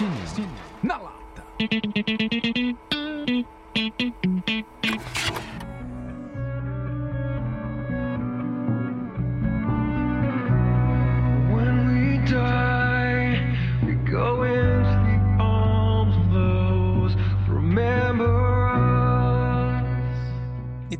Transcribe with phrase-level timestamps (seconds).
[0.00, 0.48] Cine, Cine,
[0.82, 1.44] na lata.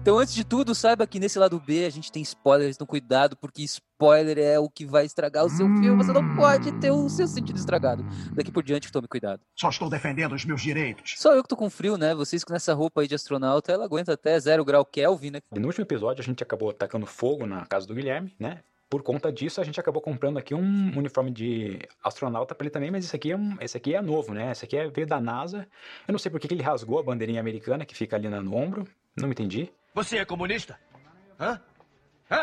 [0.03, 3.37] Então, antes de tudo, saiba que nesse lado B a gente tem spoilers, então cuidado,
[3.37, 6.03] porque spoiler é o que vai estragar o seu filme.
[6.03, 8.02] Você não pode ter o seu sentido estragado.
[8.33, 9.42] Daqui por diante, tome cuidado.
[9.55, 11.16] Só estou defendendo os meus direitos.
[11.19, 12.15] Só eu que tô com frio, né?
[12.15, 15.41] Vocês com essa roupa aí de astronauta, ela aguenta até zero grau Kelvin, né?
[15.55, 18.61] No último episódio, a gente acabou tacando fogo na casa do Guilherme, né?
[18.89, 22.91] Por conta disso, a gente acabou comprando aqui um uniforme de astronauta pra ele também,
[22.91, 24.51] mas esse aqui é, um, esse aqui é novo, né?
[24.51, 25.69] Esse aqui é, veio da NASA.
[26.09, 28.42] Eu não sei por que que ele rasgou a bandeirinha americana que fica ali na-
[28.42, 28.89] no ombro.
[29.17, 29.70] Não entendi.
[29.95, 30.79] Você é comunista?
[31.39, 31.61] Hã?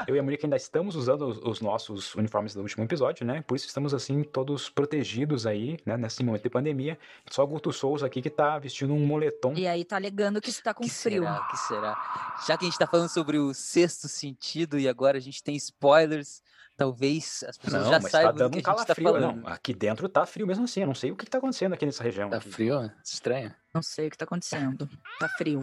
[0.06, 3.42] Eu e a Mônica ainda estamos usando os, os nossos uniformes do último episódio, né?
[3.48, 5.96] Por isso estamos, assim, todos protegidos aí, né?
[5.96, 7.00] Nesse momento de pandemia.
[7.32, 9.54] Só o Guto Souza aqui que tá vestindo um moletom.
[9.56, 11.24] E aí tá alegando que está com que frio.
[11.24, 11.48] será?
[11.50, 12.38] Que será?
[12.46, 15.56] Já que a gente tá falando sobre o sexto sentido e agora a gente tem
[15.56, 16.42] spoilers,
[16.76, 18.94] talvez as pessoas Não, já mas saibam tá do dando que um a gente tá
[18.96, 19.08] calafrio.
[19.14, 19.42] falando.
[19.42, 20.82] não, aqui dentro tá frio mesmo assim.
[20.82, 22.30] Eu não sei o que, que tá acontecendo aqui nessa região.
[22.30, 22.50] Tá aqui.
[22.52, 22.82] frio?
[22.82, 22.94] né?
[23.02, 23.56] Estranho.
[23.74, 24.90] Não sei o que tá acontecendo.
[25.18, 25.62] Tá frio.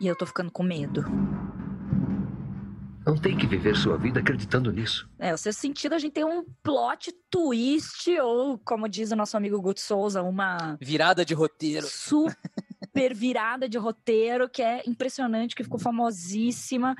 [0.00, 1.04] E eu tô ficando com medo.
[3.04, 5.08] Não tem que viver sua vida acreditando nisso.
[5.18, 9.36] É, o sexto sentido a gente tem um plot twist, ou como diz o nosso
[9.36, 11.86] amigo Guto Souza, uma Virada de roteiro.
[11.86, 16.94] super virada de roteiro que é impressionante, que ficou famosíssima,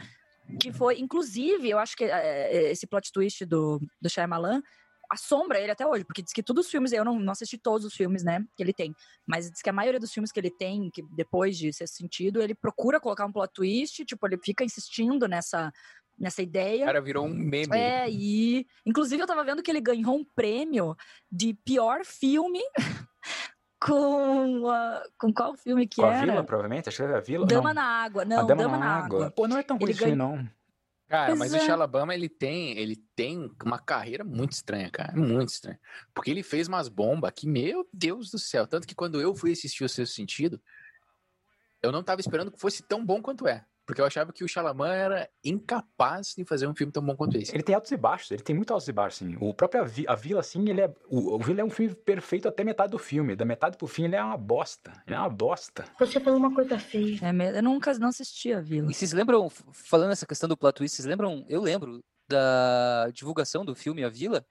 [0.59, 4.63] que foi, inclusive, eu acho que é, esse plot twist do, do Shyamalan
[5.11, 7.87] assombra ele até hoje, porque diz que todos os filmes, eu não, não assisti todos
[7.87, 8.95] os filmes, né, que ele tem,
[9.27, 12.43] mas diz que a maioria dos filmes que ele tem, que depois de ser sentido,
[12.43, 15.73] ele procura colocar um plot twist, tipo, ele fica insistindo nessa,
[16.19, 16.83] nessa ideia.
[16.83, 17.75] O cara virou um meme.
[17.75, 20.95] É, e inclusive eu tava vendo que ele ganhou um prêmio
[21.33, 22.61] de pior filme
[23.81, 26.27] com a- com qual filme que Com a era?
[26.27, 26.89] Vila, provavelmente?
[26.89, 27.47] Acho que era a Vila.
[27.47, 27.75] Dama não.
[27.75, 28.23] na Água.
[28.23, 29.19] A Não, Dama, Dama, na, na água.
[29.27, 29.31] Água.
[29.31, 30.49] Pô, não é tão ruim filme, ganhou- não.
[31.09, 31.59] Cara, mas é.
[31.59, 35.17] o Shalabama, ele tem, ele tem uma carreira muito estranha, cara.
[35.17, 35.81] Muito estranha.
[36.13, 38.67] Porque ele fez umas bombas que, meu Deus do céu.
[38.67, 40.61] Tanto que quando eu fui assistir o Sexto Sentido,
[41.83, 43.65] eu não tava esperando que fosse tão bom quanto é.
[43.89, 47.39] Porque eu achava que o Shalaman era incapaz de fazer um filme tão bom quanto
[47.39, 47.55] esse.
[47.57, 49.35] Ele tem altos e baixos, ele tem muito altos e baixos, assim.
[49.41, 50.95] O próprio A Vi- A Vila, assim, ele é.
[51.09, 53.35] O, o Vila é um filme perfeito até metade do filme.
[53.35, 54.93] Da metade pro fim, ele é uma bosta.
[55.07, 55.87] Ele é uma bosta.
[55.99, 57.19] Você falou uma coisa feia.
[57.23, 58.91] É, eu nunca não assisti a Vila.
[58.91, 63.65] E vocês lembram, falando essa questão do plot twist, vocês lembram, eu lembro da divulgação
[63.65, 64.45] do filme A Vila?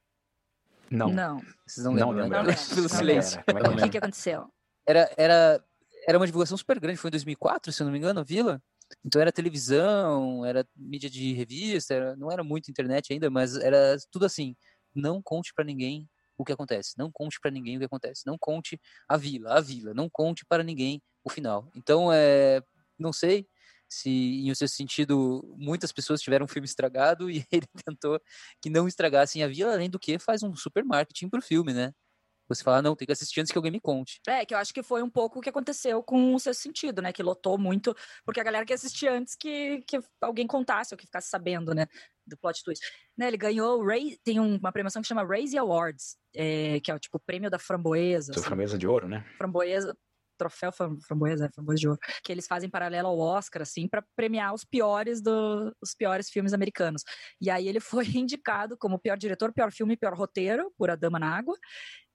[0.89, 1.09] Não.
[1.13, 1.41] Não.
[1.67, 2.47] Vocês não Não lembram, lembro.
[2.49, 2.55] né?
[2.55, 2.89] Não Pelo lembro.
[2.89, 3.39] silêncio.
[3.47, 4.47] O que, que aconteceu?
[4.83, 5.63] Era, era,
[6.07, 8.59] era uma divulgação super grande, foi em 2004, se eu não me engano, a Vila.
[9.05, 13.97] Então era televisão, era mídia de revista, era- não era muito internet ainda, mas era
[14.11, 14.55] tudo assim.
[14.95, 16.93] Não conte pra ninguém o que acontece.
[16.97, 18.23] Não conte pra ninguém o que acontece.
[18.25, 19.93] Não conte a vila, a vila.
[19.93, 21.69] Não conte para ninguém o final.
[21.75, 22.61] Então, é,
[22.99, 23.47] não sei
[23.89, 28.19] se em seu sentido muitas pessoas tiveram um filme estragado e ele tentou
[28.61, 31.93] que não estragassem a vila, além do que faz um super marketing pro filme, né?
[32.49, 34.19] Você fala, não, tem que assistir antes que alguém me conte.
[34.27, 37.01] É, que eu acho que foi um pouco o que aconteceu com o seu sentido,
[37.01, 37.11] né?
[37.11, 41.05] Que lotou muito, porque a galera quer assistir antes que, que alguém contasse ou que
[41.05, 41.87] ficasse sabendo, né?
[42.25, 42.83] Do plot twist.
[43.17, 46.91] Né, ele ganhou, o Ray, tem um- uma premiação que chama Raise Awards, é, que
[46.91, 48.31] é o tipo o prêmio da framboesa.
[48.33, 48.41] Assim.
[48.43, 49.25] framboesa de ouro, né?
[49.37, 49.97] framboesa,
[50.37, 54.03] troféu fram- framboesa, é, framboesa de ouro, que eles fazem paralelo ao Oscar, assim, para
[54.15, 57.01] premiar os piores do, os piores filmes americanos.
[57.41, 61.17] E aí ele foi indicado como pior diretor, pior filme, pior roteiro por A Dama
[61.17, 61.57] na Água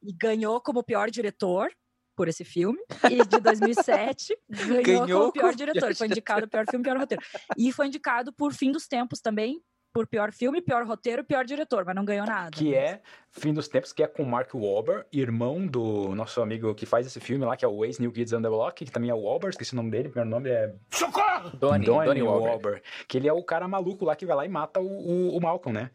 [0.03, 1.71] e ganhou como pior diretor
[2.17, 2.79] por esse filme.
[3.11, 5.81] E de 2007 ganhou, Ganhou como pior diretor.
[5.81, 7.23] pior Foi indicado pior filme, pior roteiro.
[7.57, 9.63] E foi indicado por Fim dos Tempos também.
[9.95, 12.51] Por pior filme, pior roteiro, pior diretor, mas não ganhou nada.
[12.51, 16.87] Que é Fim dos Tempos, que é com Mark Wahlberg, irmão do nosso amigo que
[16.87, 19.11] faz esse filme lá, que é o Ace New Kids on the Block, que também
[19.11, 20.75] é o Wahlberg, esqueci o nome dele, o primeiro nome é...
[20.91, 21.51] Socorro!
[21.59, 22.49] Donnie, Donnie Wahlberg.
[22.49, 22.83] Wahlberg.
[23.07, 25.41] Que ele é o cara maluco lá que vai lá e mata o, o, o
[25.43, 25.91] Malcolm, né?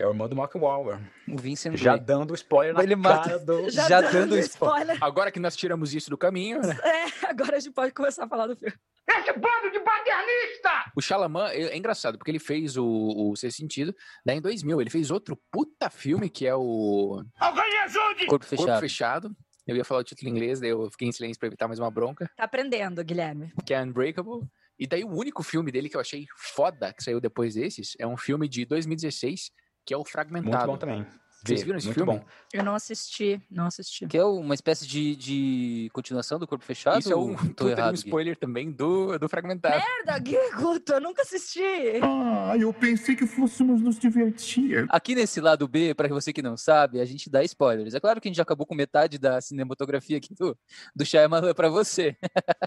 [0.00, 1.04] É o irmão do Malcolm Wahlberg.
[1.28, 2.06] O Vincent Já Gray.
[2.06, 3.68] dando spoiler na Ele mata- cara do...
[3.70, 4.96] Já dando spoiler.
[5.02, 6.76] Agora que nós tiramos isso do caminho, né?
[6.84, 8.74] É, agora a gente pode começar a falar do filme.
[9.08, 10.92] Esse bando de paternista!
[10.96, 13.92] O Shalaman é é engraçado, porque ele fez o, o Ser Sentido
[14.24, 14.80] daí em 2000.
[14.80, 18.26] Ele fez outro puta filme que é o Alguém ajude!
[18.26, 18.66] Corpo fechado.
[18.66, 19.36] Corpo Fechado.
[19.66, 21.78] Eu ia falar o título em inglês, daí eu fiquei em silêncio pra evitar mais
[21.80, 22.30] uma bronca.
[22.36, 23.52] Tá aprendendo, Guilherme.
[23.66, 24.46] Que é Unbreakable.
[24.78, 28.06] E daí o único filme dele que eu achei foda, que saiu depois desses, é
[28.06, 29.50] um filme de 2016,
[29.88, 30.66] que é o Muito Fragmentado.
[30.66, 31.06] bom também.
[31.46, 32.18] Vocês viram esse muito filme?
[32.18, 32.24] bom.
[32.52, 34.06] Eu não assisti, não assisti.
[34.08, 36.98] Que é uma espécie de, de continuação do Corpo Fechado?
[36.98, 37.98] Isso é um, tô um errado aqui?
[38.04, 39.76] spoiler também do, do Fragmentado.
[40.04, 40.18] Merda,
[40.56, 41.62] Guto, eu nunca assisti.
[42.02, 44.84] Ah, eu pensei que fôssemos nos divertir.
[44.90, 47.94] Aqui nesse lado B, para você que não sabe, a gente dá spoilers.
[47.94, 50.58] É claro que a gente já acabou com metade da cinematografia aqui do,
[50.94, 52.16] do Shyamalan pra você.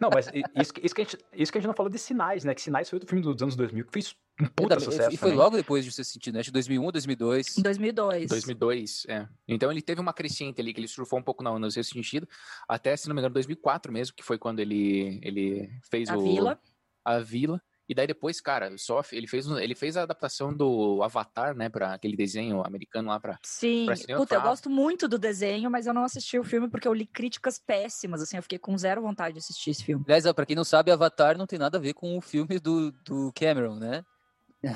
[0.01, 2.00] Não, mas isso, que- isso, que a gente, isso que a gente não falou de
[2.00, 2.56] Sinais, né?
[2.56, 5.17] Que Sinais foi outro filme dos anos 2000 que fez um puta Também- sucesso e
[5.17, 5.43] foi também.
[5.43, 6.39] logo depois de você sentir, né?
[6.39, 7.57] Acho que 2001, 2002.
[7.57, 8.29] Em 2002.
[8.29, 9.27] 2002, é.
[9.47, 12.27] Então ele teve uma crescente ali, que ele surfou um pouco no, no seu sentido,
[12.67, 16.21] até, se não me engano, 2004 mesmo, que foi quando ele, ele fez A o...
[16.23, 16.59] Vila.
[17.03, 17.61] A Vila.
[17.89, 21.67] E daí depois, cara, só ele fez, um- ele fez a adaptação do Avatar, né,
[21.67, 23.38] pra aquele desenho americano lá pra...
[23.43, 26.69] Sim, Pra cinema, puta, eu gosto muito do desenho, mas eu não assisti o filme
[26.69, 30.05] porque eu li críticas péssimas, assim, eu fiquei com zero vontade de assistir esse filme.
[30.07, 32.59] Aliás, ó, pra quem não sabe, Avatar não tem nada a ver com o filme
[32.59, 34.05] do, do Cameron, né?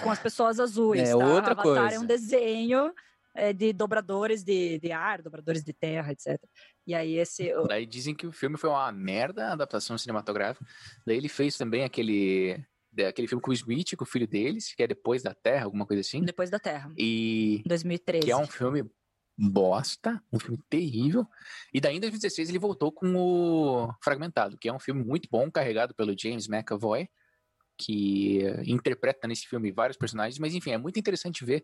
[0.03, 1.17] Com as pessoas azuis, É tá?
[1.17, 1.99] outra Avatar é coisa.
[1.99, 2.93] um desenho
[3.35, 6.39] é, de dobradores de, de ar, dobradores de terra, etc.
[6.87, 7.51] E aí esse...
[7.67, 10.65] Daí dizem que o filme foi uma merda, a adaptação cinematográfica.
[11.05, 12.63] Daí ele fez também aquele...
[13.09, 15.85] Aquele filme com o Smith, com o filho deles, que é Depois da Terra, alguma
[15.85, 16.21] coisa assim.
[16.23, 17.57] Depois da Terra, E...
[17.65, 18.25] em 2013.
[18.25, 18.89] que é um filme
[19.37, 21.27] bosta, um filme terrível.
[21.73, 25.51] E daí em 2016 ele voltou com o Fragmentado, que é um filme muito bom,
[25.51, 27.09] carregado pelo James McAvoy,
[27.77, 31.63] que interpreta nesse filme vários personagens, mas enfim, é muito interessante ver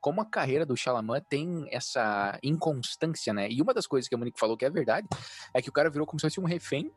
[0.00, 3.50] como a carreira do Chalamet tem essa inconstância, né?
[3.50, 5.06] E uma das coisas que a Monique falou que é verdade
[5.52, 6.90] é que o cara virou como se fosse um refém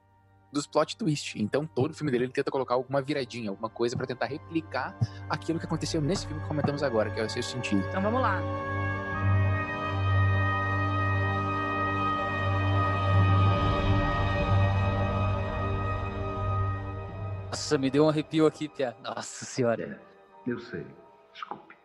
[0.53, 1.35] dos plot twist.
[1.41, 4.97] Então, todo filme dele ele tenta colocar alguma viradinha, alguma coisa pra tentar replicar
[5.29, 7.83] aquilo que aconteceu nesse filme que comentamos agora, que é o seu sentido.
[7.89, 8.82] Então vamos lá.
[17.53, 18.95] Nossa, me deu um arrepio aqui, Pia.
[19.03, 20.01] Nossa senhora.
[20.47, 20.83] Eu sei.
[21.31, 21.75] Desculpe.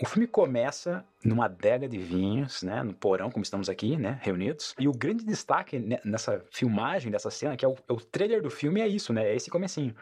[0.00, 4.72] O filme começa numa adega de vinhos, né, no porão, como estamos aqui, né, reunidos.
[4.78, 8.40] E o grande destaque ne- nessa filmagem dessa cena, que é o, é o trailer
[8.40, 9.96] do filme, é isso, né, é esse comecinho.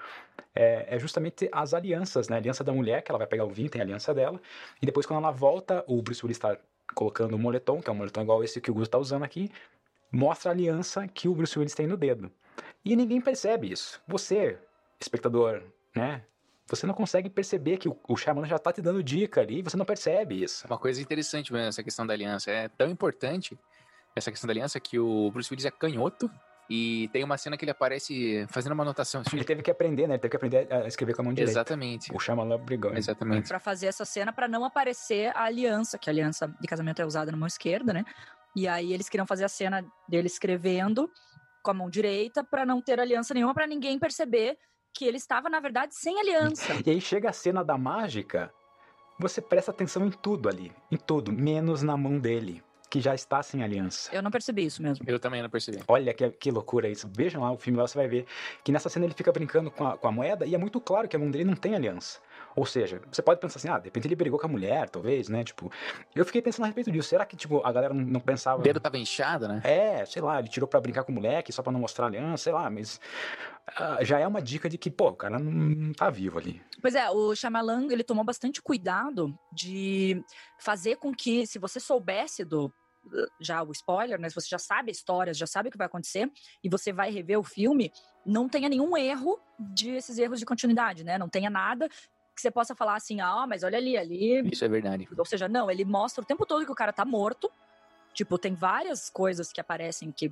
[0.54, 3.50] É, é justamente as alianças, né, a aliança da mulher, que ela vai pegar o
[3.50, 4.38] vinho, tem a aliança dela.
[4.82, 6.54] E depois, quando ela volta, o Bruce Willis está
[6.94, 9.50] colocando o moletom, que é um moletom igual esse que o Gus está usando aqui,
[10.12, 12.30] mostra a aliança que o Bruce Willis tem no dedo.
[12.84, 14.02] E ninguém percebe isso.
[14.06, 14.58] Você,
[15.04, 15.62] espectador,
[15.94, 16.22] né,
[16.66, 19.62] você não consegue perceber que o, o Shyamalan já tá te dando dica ali e
[19.62, 20.66] você não percebe isso.
[20.66, 22.50] Uma coisa interessante mesmo, essa questão da aliança.
[22.50, 23.58] É tão importante
[24.16, 26.30] essa questão da aliança que o Bruce Willis é canhoto
[26.70, 29.20] e tem uma cena que ele aparece fazendo uma anotação.
[29.20, 30.14] assim, Ele teve que aprender, né?
[30.14, 31.50] Ele teve que aprender a escrever com a mão direita.
[31.50, 32.10] Exatamente.
[32.14, 32.94] O Shyamalan brigou.
[32.96, 33.48] Exatamente.
[33.48, 37.04] Pra fazer essa cena pra não aparecer a aliança, que a aliança de casamento é
[37.04, 38.04] usada na mão esquerda, né?
[38.56, 41.10] E aí eles queriam fazer a cena dele escrevendo
[41.62, 44.56] com a mão direita pra não ter aliança nenhuma pra ninguém perceber
[44.94, 46.72] que ele estava na verdade sem aliança.
[46.86, 48.54] E aí chega a cena da mágica,
[49.18, 53.42] você presta atenção em tudo ali, em tudo, menos na mão dele, que já está
[53.42, 54.14] sem aliança.
[54.14, 55.04] Eu não percebi isso mesmo.
[55.08, 55.80] Eu também não percebi.
[55.88, 57.10] Olha que, que loucura isso.
[57.12, 58.26] Vejam lá o filme, lá você vai ver
[58.62, 61.08] que nessa cena ele fica brincando com a, com a moeda e é muito claro
[61.08, 62.20] que a mão dele não tem aliança.
[62.56, 65.28] Ou seja, você pode pensar assim, ah, de repente ele brigou com a mulher, talvez,
[65.28, 65.42] né?
[65.42, 65.70] Tipo,
[66.14, 67.08] eu fiquei pensando a respeito disso.
[67.08, 68.60] Será que, tipo, a galera não, não pensava.
[68.60, 69.60] O dedo tava inchado, né?
[69.64, 72.08] É, sei lá, ele tirou pra brincar com o moleque só pra não mostrar a
[72.08, 73.00] aliança, sei lá, mas
[73.76, 76.62] ah, já é uma dica de que, pô, o cara não, não tá vivo ali.
[76.80, 80.22] Pois é, o Shyamalan, ele tomou bastante cuidado de
[80.58, 82.72] fazer com que, se você soubesse do
[83.40, 84.28] já o spoiler, né?
[84.28, 86.30] Se você já sabe a história, já sabe o que vai acontecer
[86.62, 87.92] e você vai rever o filme,
[88.24, 91.18] não tenha nenhum erro de esses erros de continuidade, né?
[91.18, 91.88] Não tenha nada
[92.34, 94.48] que você possa falar assim, ah, mas olha ali, ali.
[94.50, 95.08] Isso é verdade.
[95.16, 97.50] Ou seja, não, ele mostra o tempo todo que o cara tá morto.
[98.12, 100.30] Tipo, tem várias coisas que aparecem que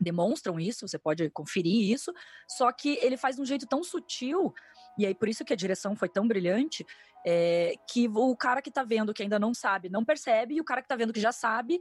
[0.00, 2.12] demonstram isso, você pode conferir isso,
[2.48, 4.52] só que ele faz de um jeito tão sutil,
[4.98, 6.84] e aí por isso que a direção foi tão brilhante,
[7.24, 10.64] é, que o cara que tá vendo que ainda não sabe, não percebe, e o
[10.64, 11.78] cara que tá vendo que já sabe,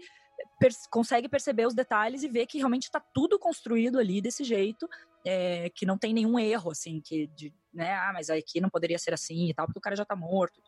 [0.60, 4.88] per- consegue perceber os detalhes e ver que realmente tá tudo construído ali desse jeito,
[5.26, 8.98] é, que não tem nenhum erro, assim, que, de, né, ah, mas aqui não poderia
[9.00, 10.62] ser assim e tal, porque o cara já tá morto.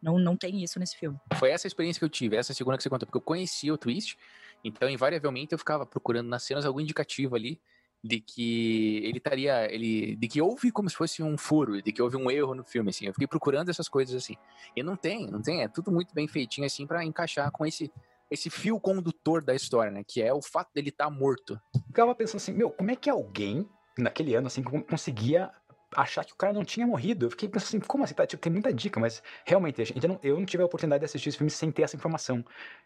[0.00, 1.18] Não, não tem isso nesse filme.
[1.34, 3.74] Foi essa a experiência que eu tive, essa segunda que você contou, porque eu conhecia
[3.74, 4.16] o twist,
[4.62, 7.60] então invariavelmente eu ficava procurando nas cenas algum indicativo ali
[8.02, 12.00] de que ele estaria, ele, de que houve como se fosse um furo, de que
[12.00, 13.06] houve um erro no filme, assim.
[13.06, 14.36] Eu fiquei procurando essas coisas assim.
[14.76, 17.92] E não tem, não tem, é tudo muito bem feitinho assim para encaixar com esse
[18.30, 21.58] esse fio condutor da história, né, que é o fato dele estar morto.
[21.74, 25.50] Eu ficava pensando assim, meu, como é que alguém, naquele ano, assim, con- conseguia
[25.94, 27.26] achar que o cara não tinha morrido?
[27.26, 28.14] Eu fiquei pensando assim, como assim?
[28.14, 31.04] Tá, tipo, tem muita dica, mas realmente, gente não- eu não tive a oportunidade de
[31.06, 32.44] assistir esse filme sem ter essa informação.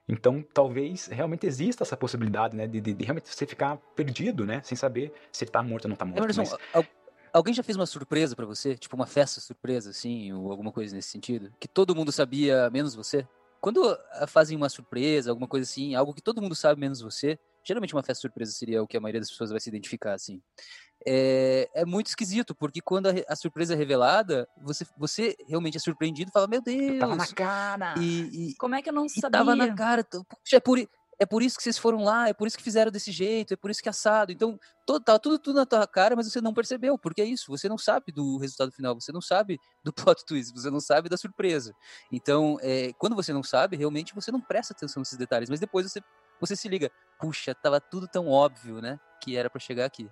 [0.08, 4.60] Então, talvez realmente exista essa possibilidade, né, de, de- de realmente você ficar perdido, né,
[4.64, 6.18] sem saber se ele tá morto ou não tá morto.
[6.18, 6.86] Emerson, mas- al-
[7.32, 8.76] alguém já fez uma surpresa pra você?
[8.76, 11.52] Tipo uma festa surpresa, assim, ou alguma coisa nesse sentido?
[11.58, 13.26] Que todo mundo sabia, menos você?
[13.60, 17.38] quando ah, fazem uma surpresa, alguma coisa assim, algo que todo mundo sabe menos você,
[17.64, 20.40] geralmente uma festa surpresa seria o que a maioria das pessoas vai se identificar, assim.
[21.06, 25.80] É, é muito esquisito, porque quando a, a surpresa é revelada, você, você realmente é
[25.80, 26.98] surpreendido e fala, meu Deus!
[26.98, 27.94] Tava na cara.
[27.98, 29.30] E, e, Como é que eu não sabia?
[29.30, 30.04] tava na cara.
[30.04, 30.78] Puxa, é por,
[31.22, 33.56] é por isso que vocês foram lá, é por isso que fizeram desse jeito, é
[33.56, 34.32] por isso que assado.
[34.32, 37.46] Então, todo, tá tudo, tudo na tua cara, mas você não percebeu, porque é isso,
[37.48, 41.08] você não sabe do resultado final, você não sabe do plot twist, você não sabe
[41.08, 41.72] da surpresa.
[42.10, 45.90] Então, é, quando você não sabe, realmente você não presta atenção nesses detalhes, mas depois
[45.90, 46.00] você,
[46.40, 46.90] você se liga,
[47.20, 50.10] puxa, tava tudo tão óbvio, né, que era pra chegar aqui.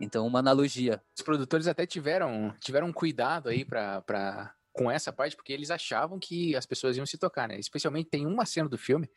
[0.00, 1.02] Então, uma analogia.
[1.16, 6.18] Os produtores até tiveram, tiveram cuidado aí pra, pra, com essa parte, porque eles achavam
[6.18, 7.58] que as pessoas iam se tocar, né?
[7.58, 9.10] Especialmente tem uma cena do filme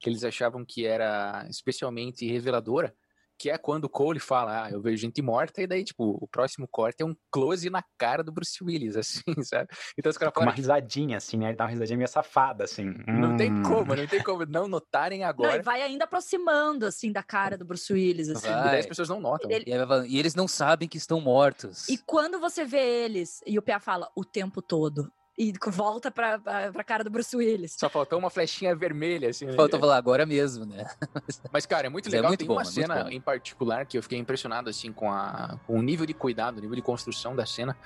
[0.00, 2.94] que eles achavam que era especialmente reveladora,
[3.38, 6.26] que é quando o Cole fala, ah, eu vejo gente morta, e daí, tipo, o
[6.26, 9.68] próximo corte é um close na cara do Bruce Willis, assim, sabe?
[9.96, 11.48] Então os caras Com uma falam, risadinha, assim, né?
[11.48, 12.92] Ele dá uma risadinha meio safada, assim.
[13.06, 13.62] não tem Hum.
[13.62, 15.62] como, não tem como não notarem Não, e agora.
[15.62, 18.48] vai ainda aproximando, assim, da cara do Bruce Willis, assim.
[18.48, 18.78] E daí Vai.
[18.80, 19.50] as pessoas não notam.
[19.50, 21.88] Ele- E, vai e eles não sabem que estão mortos.
[21.88, 26.36] E quando você vê eles, e o Pia fala o tempo todo, e volta pra,
[26.36, 27.76] pra, pra cara do Bruce Willis.
[27.78, 29.46] Só faltou uma flechinha vermelha, assim.
[29.46, 29.52] né?
[29.52, 30.84] Falta falar agora mesmo, né?
[31.52, 32.30] Mas, cara, é muito Mas é legal.
[32.30, 35.56] muito Tem bom, uma é cena em particular que eu fiquei impressionado, assim, com, a,
[35.64, 37.76] com o nível de cuidado, o nível de construção da cena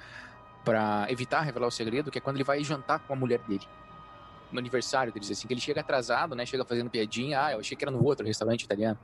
[0.65, 3.69] pra evitar revelar o segredo, que é quando ele vai jantar com a mulher dele.
[4.51, 6.47] No aniversário deles, assim, que ele chega atrasado, né?
[6.47, 7.45] Chega fazendo piadinha.
[7.45, 8.99] Ah, eu achei que era no outro restaurante italiano.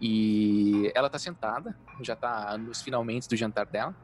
[0.00, 3.94] E ela tá sentada, já tá nos finalmente do jantar dela.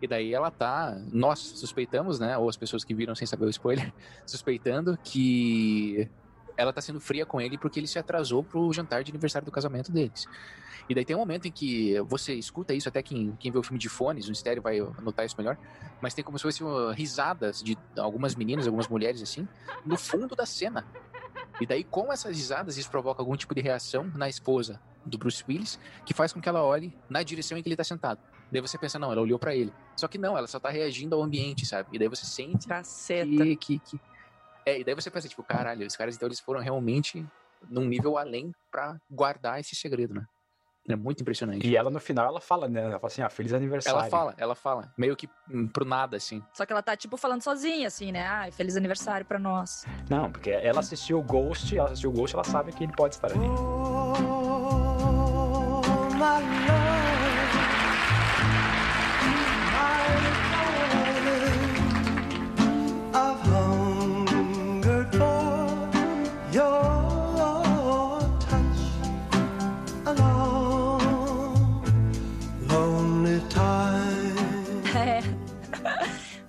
[0.00, 0.98] E daí ela tá.
[1.12, 2.36] Nós suspeitamos, né?
[2.38, 3.92] Ou as pessoas que viram sem saber o spoiler,
[4.26, 6.08] suspeitando que
[6.56, 9.52] ela tá sendo fria com ele porque ele se atrasou pro jantar de aniversário do
[9.52, 10.26] casamento deles.
[10.88, 13.62] E daí tem um momento em que você escuta isso, até quem, quem vê o
[13.62, 15.56] filme de fones, no estéreo vai notar isso melhor,
[16.00, 19.46] mas tem como se fossem uh, risadas de algumas meninas, algumas mulheres assim,
[19.86, 20.84] no fundo da cena.
[21.60, 25.44] E daí, com essas risadas, isso provoca algum tipo de reação na esposa do Bruce
[25.48, 28.20] Willis, que faz com que ela olhe na direção em que ele tá sentado.
[28.50, 29.72] Daí você pensa, não, ela olhou pra ele.
[29.96, 31.88] Só que não, ela só tá reagindo ao ambiente, sabe?
[31.92, 33.26] E daí você sente Caceta.
[33.26, 34.00] que, que, que-
[34.66, 37.24] É, e daí você pensa, tipo, caralho, os caras então eles foram realmente
[37.68, 40.24] num nível além pra guardar esse segredo, né?
[40.88, 41.68] É muito impressionante.
[41.68, 42.80] E ela no final, ela fala, né?
[42.80, 43.98] Ela fala assim, ah, feliz aniversário.
[44.00, 46.42] Ela fala, ela fala, meio que hum, pro nada, assim.
[46.54, 48.26] Só que ela tá, tipo, falando sozinha, assim, né?
[48.26, 49.84] Ai, feliz aniversário pra nós.
[50.08, 53.14] Não, porque ela assistiu o Ghost, ela assistiu o Ghost, ela sabe que ele pode
[53.14, 53.38] estar ali.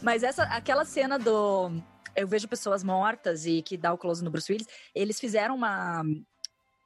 [0.01, 1.71] Mas essa, aquela cena do.
[2.15, 4.67] Eu vejo pessoas mortas e que dá o close no Bruce Willis.
[4.93, 6.03] Eles fizeram uma,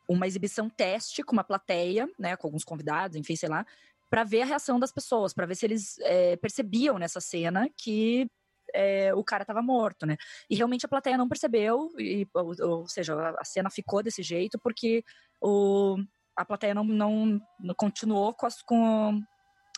[0.07, 2.35] uma exibição teste com uma plateia, né?
[2.35, 3.65] Com alguns convidados, enfim, sei lá,
[4.09, 8.27] pra ver a reação das pessoas, pra ver se eles é, percebiam nessa cena que
[8.73, 10.17] é, o cara tava morto, né?
[10.49, 14.21] E realmente a plateia não percebeu, e, ou, ou seja, a, a cena ficou desse
[14.21, 15.03] jeito porque
[15.41, 15.97] o,
[16.35, 19.21] a plateia não, não, não continuou com, as, com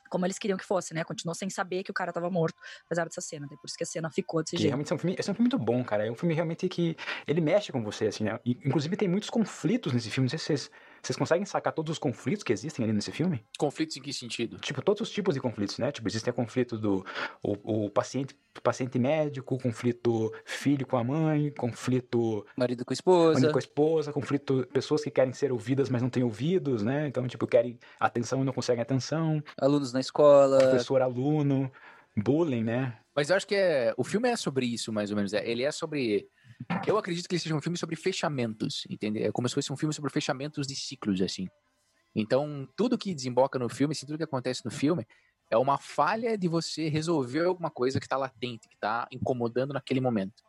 [0.09, 1.03] como eles queriam que fosse, né?
[1.03, 3.47] Continuou sem saber que o cara tava morto, apesar dessa cena.
[3.47, 4.71] Daí Por isso que a cena ficou desse Que jeito.
[4.71, 6.05] realmente é um filme, é um filme muito bom, cara.
[6.07, 6.95] É um filme realmente que
[7.27, 8.39] ele mexe com você, assim, né?
[8.45, 10.25] E, inclusive tem muitos conflitos nesse filme.
[10.25, 10.71] Não sei se vocês,
[11.01, 13.44] vocês conseguem sacar todos os conflitos que existem ali nesse filme?
[13.58, 14.58] Conflitos em que sentido?
[14.60, 15.92] Tipo, todos os tipos de conflitos, né?
[15.92, 17.06] Tipo, existe o conflito do
[17.42, 23.34] o, o paciente, paciente médico, conflito filho com a mãe, conflito Marido com a esposa.
[23.34, 27.08] marido com a esposa, conflito pessoas que querem ser ouvidas, mas não têm ouvidos, né?
[27.08, 30.58] Então, tipo, querem atenção e não conseguem atenção, Alunos na escola.
[30.58, 31.72] professor, aluno,
[32.16, 32.98] bullying, né?
[33.16, 35.34] Mas eu acho que é, o filme é sobre isso, mais ou menos.
[35.34, 36.27] É, Ele é sobre.
[36.85, 39.25] Eu acredito que ele seja um filme sobre fechamentos, entendeu?
[39.27, 41.47] É como se fosse um filme sobre fechamentos de ciclos, assim.
[42.15, 45.05] Então, tudo que desemboca no filme, assim, tudo que acontece no filme,
[45.51, 50.01] é uma falha de você resolver alguma coisa que está latente, que está incomodando naquele
[50.01, 50.43] momento.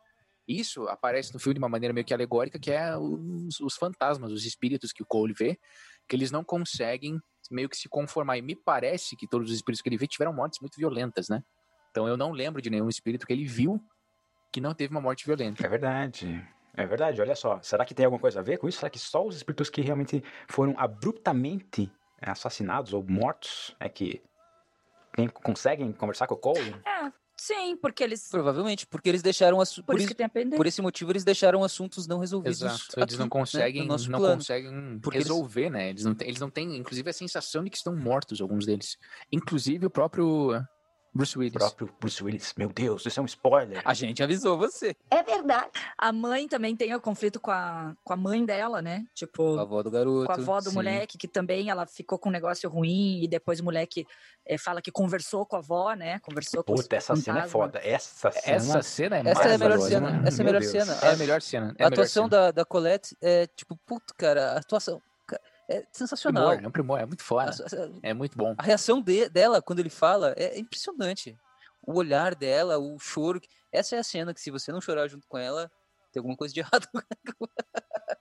[0.47, 4.31] Isso aparece no filme de uma maneira meio que alegórica, que é os, os fantasmas,
[4.31, 5.59] os espíritos que o Cole vê,
[6.07, 7.19] que eles não conseguem
[7.51, 8.37] meio que se conformar.
[8.37, 11.43] E me parece que todos os espíritos que ele vê tiveram mortes muito violentas, né?
[11.91, 13.79] Então eu não lembro de nenhum espírito que ele viu
[14.51, 15.65] que não teve uma morte violenta.
[15.65, 16.47] É verdade.
[16.75, 17.59] É verdade, olha só.
[17.61, 18.79] Será que tem alguma coisa a ver com isso?
[18.79, 21.91] Será que só os espíritos que realmente foram abruptamente
[22.21, 24.21] assassinados ou mortos é que
[25.13, 26.73] tem- conseguem conversar com o Cole?
[26.85, 28.29] É, sim, porque eles.
[28.29, 30.55] Provavelmente, porque eles deixaram assu- Por, por, isso isso, que tem a perder.
[30.55, 32.61] por esse motivo eles deixaram assuntos não resolvidos.
[32.61, 32.83] Exato.
[32.97, 34.35] Eles não aqui, né, conseguem, no nosso não plano.
[34.37, 35.89] conseguem Porque eles- resolver, né?
[35.89, 38.97] Eles não, têm, eles não têm, inclusive, a sensação de que estão mortos, alguns deles.
[39.31, 40.53] Inclusive o próprio
[41.13, 41.53] Bruce O Willis.
[41.53, 42.53] próprio Bruce Willis.
[42.57, 43.81] Meu Deus, isso é um spoiler.
[43.83, 44.95] A gente avisou você.
[45.09, 45.69] É verdade.
[45.97, 49.05] A mãe também tem o conflito com a, com a mãe dela, né?
[49.13, 50.25] Tipo, A avó do garoto.
[50.27, 50.75] com a avó do sim.
[50.75, 54.05] moleque, que também ela ficou com um negócio ruim, e depois o moleque
[54.45, 56.19] eh, fala que conversou com a avó, né?
[56.19, 57.79] Conversou com os Puta, essa cena é foda.
[57.83, 58.55] Essa cena.
[58.55, 60.21] Essa cena é Essa é a melhor cena.
[60.25, 60.71] Essa é a Meu melhor Deus.
[60.71, 60.99] cena.
[61.01, 61.65] É a melhor cena.
[61.65, 62.29] É A melhor atuação cena.
[62.29, 65.01] da, da Colette é tipo, puto, cara, a atuação
[65.69, 66.47] é sensacional.
[66.49, 67.51] Primor, é um primor, é muito A, foda.
[67.51, 68.55] a- É muito bom.
[68.57, 71.37] a reação de- dela quando ele fala é impressionante.
[71.81, 73.39] O olhar dela, o choro.
[73.71, 75.71] Essa é a cena que se você não chorar junto com ela,
[76.11, 76.87] tem alguma coisa de errado.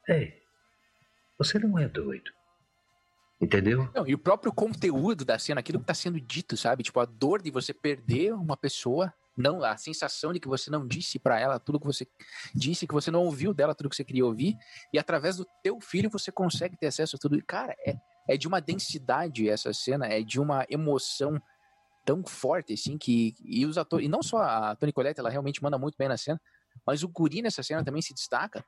[0.09, 0.43] Ei,
[1.39, 2.31] você não é doido.
[3.41, 3.89] Entendeu?
[3.95, 6.83] Não, e o próprio conteúdo da cena, aquilo que tá sendo dito, sabe?
[6.83, 10.87] Tipo, a dor de você perder uma pessoa, não a sensação de que você não
[10.87, 12.07] disse pra ela tudo que você
[12.55, 14.57] disse, que você não ouviu dela tudo que você queria ouvir,
[14.93, 17.37] e através do teu filho você consegue ter acesso a tudo.
[17.37, 17.97] E, cara, é,
[18.29, 21.41] é de uma densidade essa cena, é de uma emoção
[22.05, 23.35] tão forte, assim, que.
[23.45, 24.07] E os atores.
[24.07, 26.41] E não só a Toni Collette, ela realmente manda muito bem na cena,
[26.87, 28.65] mas o Guri nessa cena também se destaca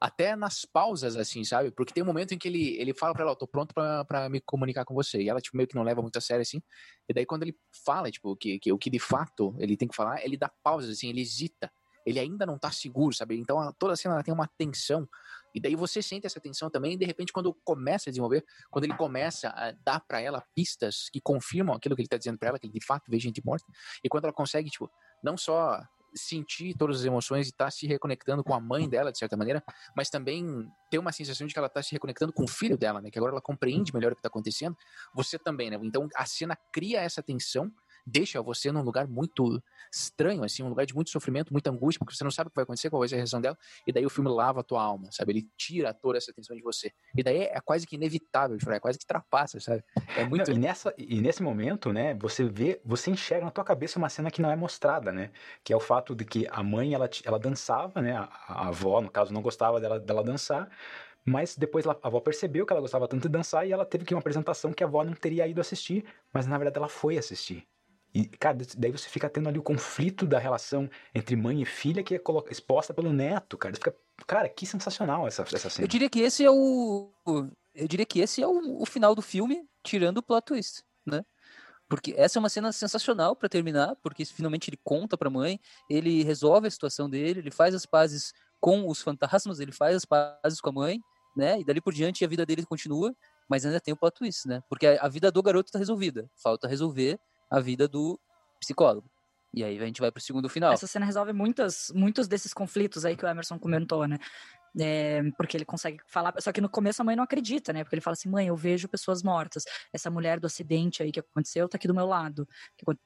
[0.00, 1.70] até nas pausas, assim, sabe?
[1.70, 4.04] Porque tem um momento em que ele, ele fala pra ela, ó, tô pronto pra,
[4.04, 5.20] pra me comunicar com você.
[5.20, 6.62] E ela, tipo, meio que não leva muito a sério, assim.
[7.08, 7.54] E daí quando ele
[7.84, 10.90] fala, tipo, que, que o que de fato ele tem que falar, ele dá pausas,
[10.90, 11.70] assim, ele hesita.
[12.06, 13.38] Ele ainda não tá seguro, sabe?
[13.38, 15.06] Então a- toda a cena ela tem uma tensão.
[15.54, 18.84] E daí você sente essa tensão também, e de repente, quando começa a desenvolver, quando
[18.84, 22.48] ele começa a dar pra ela pistas que confirmam aquilo que ele tá dizendo pra
[22.48, 23.66] ela, que ele de fato vê gente morta,
[24.02, 24.90] e quando ela consegue, tipo,
[25.22, 25.78] não só
[26.14, 29.62] sentir todas as emoções e tá se reconectando com a mãe dela, de certa maneira,
[29.96, 33.00] mas também ter uma sensação de que ela tá se reconectando com o filho dela,
[33.00, 33.10] né?
[33.10, 34.76] Que agora ela compreende melhor o que tá acontecendo.
[35.14, 35.78] Você também, né?
[35.82, 37.72] Então a cena cria essa tensão,
[38.10, 39.62] deixa você num lugar muito
[39.92, 42.56] estranho, assim, um lugar de muito sofrimento, muita angústia, porque você não sabe o que
[42.56, 44.82] vai acontecer, qual vai ser a reação dela, e daí o filme lava a tua
[44.82, 45.32] alma, sabe?
[45.32, 46.90] Ele tira toda essa tensão de você.
[47.16, 49.82] E daí é quase que inevitável é quase que trapassa, sabe?
[50.16, 50.50] É muito.
[50.50, 54.08] Não, e, nessa, e nesse momento, né, você vê, você enxerga na tua cabeça uma
[54.08, 55.30] cena que não é mostrada, né?
[55.64, 58.16] Que é o fato de que a mãe, ela, ela dançava, né?
[58.16, 60.68] A, a avó, no caso, não gostava dela, dela dançar.
[61.24, 64.14] Mas depois a avó percebeu que ela gostava tanto de dançar e ela teve que
[64.14, 67.18] ir uma apresentação que a avó não teria ido assistir, mas na verdade ela foi
[67.18, 67.66] assistir.
[68.14, 72.02] E, cara, daí você fica tendo ali o conflito da relação entre mãe e filha
[72.02, 73.74] que é exposta pelo neto, cara.
[73.74, 73.94] Fica,
[74.26, 75.84] cara, que sensacional essa, essa cena.
[75.84, 77.12] Eu diria que esse é o.
[77.74, 81.24] Eu diria que esse é o, o final do filme, tirando o plot twist, né?
[81.88, 86.22] Porque essa é uma cena sensacional pra terminar, porque finalmente ele conta pra mãe, ele
[86.22, 90.60] resolve a situação dele, ele faz as pazes com os fantasmas, ele faz as pazes
[90.60, 91.00] com a mãe,
[91.36, 91.60] né?
[91.60, 93.14] E dali por diante a vida dele continua,
[93.48, 94.62] mas ainda tem o plot twist, né?
[94.68, 97.18] Porque a, a vida do garoto tá resolvida, falta resolver
[97.50, 98.20] a vida do
[98.60, 99.10] psicólogo.
[99.52, 100.72] E aí a gente vai pro segundo final.
[100.72, 104.18] Essa cena resolve muitas, muitos desses conflitos aí que o Emerson comentou, né?
[104.78, 107.82] É, porque ele consegue falar, só que no começo a mãe não acredita, né?
[107.82, 109.64] Porque ele fala assim: mãe, eu vejo pessoas mortas.
[109.92, 112.46] Essa mulher do acidente aí que aconteceu tá aqui do meu lado.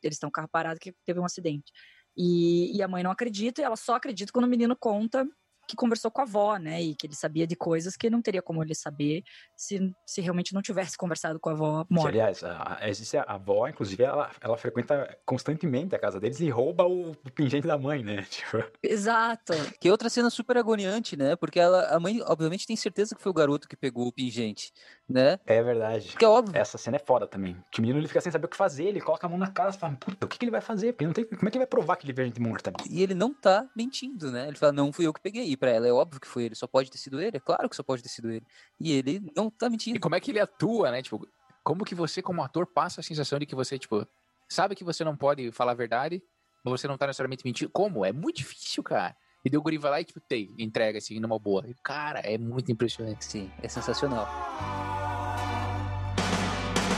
[0.02, 1.72] Eles estão o carro parado que teve um acidente.
[2.14, 5.26] E, e a mãe não acredita, e ela só acredita quando o menino conta
[5.68, 6.82] que conversou com a avó, né?
[6.82, 9.22] E que ele sabia de coisas que não teria como ele saber
[9.56, 12.08] se, se realmente não tivesse conversado com a avó Que, morta.
[12.08, 16.48] aliás, a, a, existe a avó, inclusive, ela, ela frequenta constantemente a casa deles e
[16.50, 18.24] rouba o, o pingente da mãe, né?
[18.30, 19.52] Tipo, Exato.
[19.80, 21.36] Que é outra cena super agoniante, né?
[21.36, 24.72] Porque ela, a mãe, obviamente, tem certeza que foi o garoto que pegou o pingente,
[25.08, 25.38] né?
[25.46, 26.08] é verdade.
[26.10, 26.56] Porque é óbvio.
[26.56, 27.56] Essa cena é foda também.
[27.70, 29.50] Que o menino ele fica sem saber o que fazer, ele coloca a mão na
[29.50, 30.92] cara e fala, puta, o que, que ele vai fazer?
[30.92, 32.72] Porque não tem, como é que ele vai provar que ele vê gente morta?
[32.90, 34.48] E ele não tá mentindo, né?
[34.48, 35.53] Ele fala, não fui eu que peguei.
[35.54, 36.54] E pra ela é óbvio que foi ele.
[36.56, 37.36] Só pode ter sido ele.
[37.36, 38.44] É claro que só pode ter sido ele.
[38.80, 40.00] E ele não tá E mentindo.
[40.00, 41.00] como é que ele atua, né?
[41.00, 41.24] Tipo,
[41.62, 44.04] como que você, como ator, passa a sensação de que você, tipo,
[44.48, 46.20] sabe que você não pode falar a verdade,
[46.64, 47.70] mas você não tá necessariamente mentindo?
[47.72, 48.04] Como?
[48.04, 49.14] É muito difícil, cara.
[49.44, 51.62] E daí o guri vai lá e, tipo, tem, entrega, assim, numa boa.
[51.68, 53.24] E, Cara, é muito impressionante.
[53.24, 54.26] Sim, é sensacional.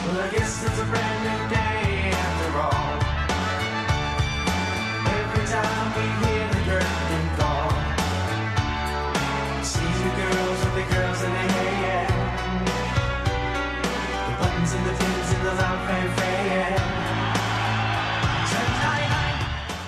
[0.07, 2.97] Well, I guess it's a brand new day after all.
[5.11, 6.36] Every time we hear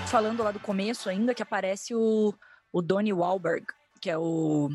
[0.08, 2.32] falando lá do começo ainda, que aparece o,
[2.72, 3.66] o Donnie Wahlberg,
[4.00, 4.70] que é o.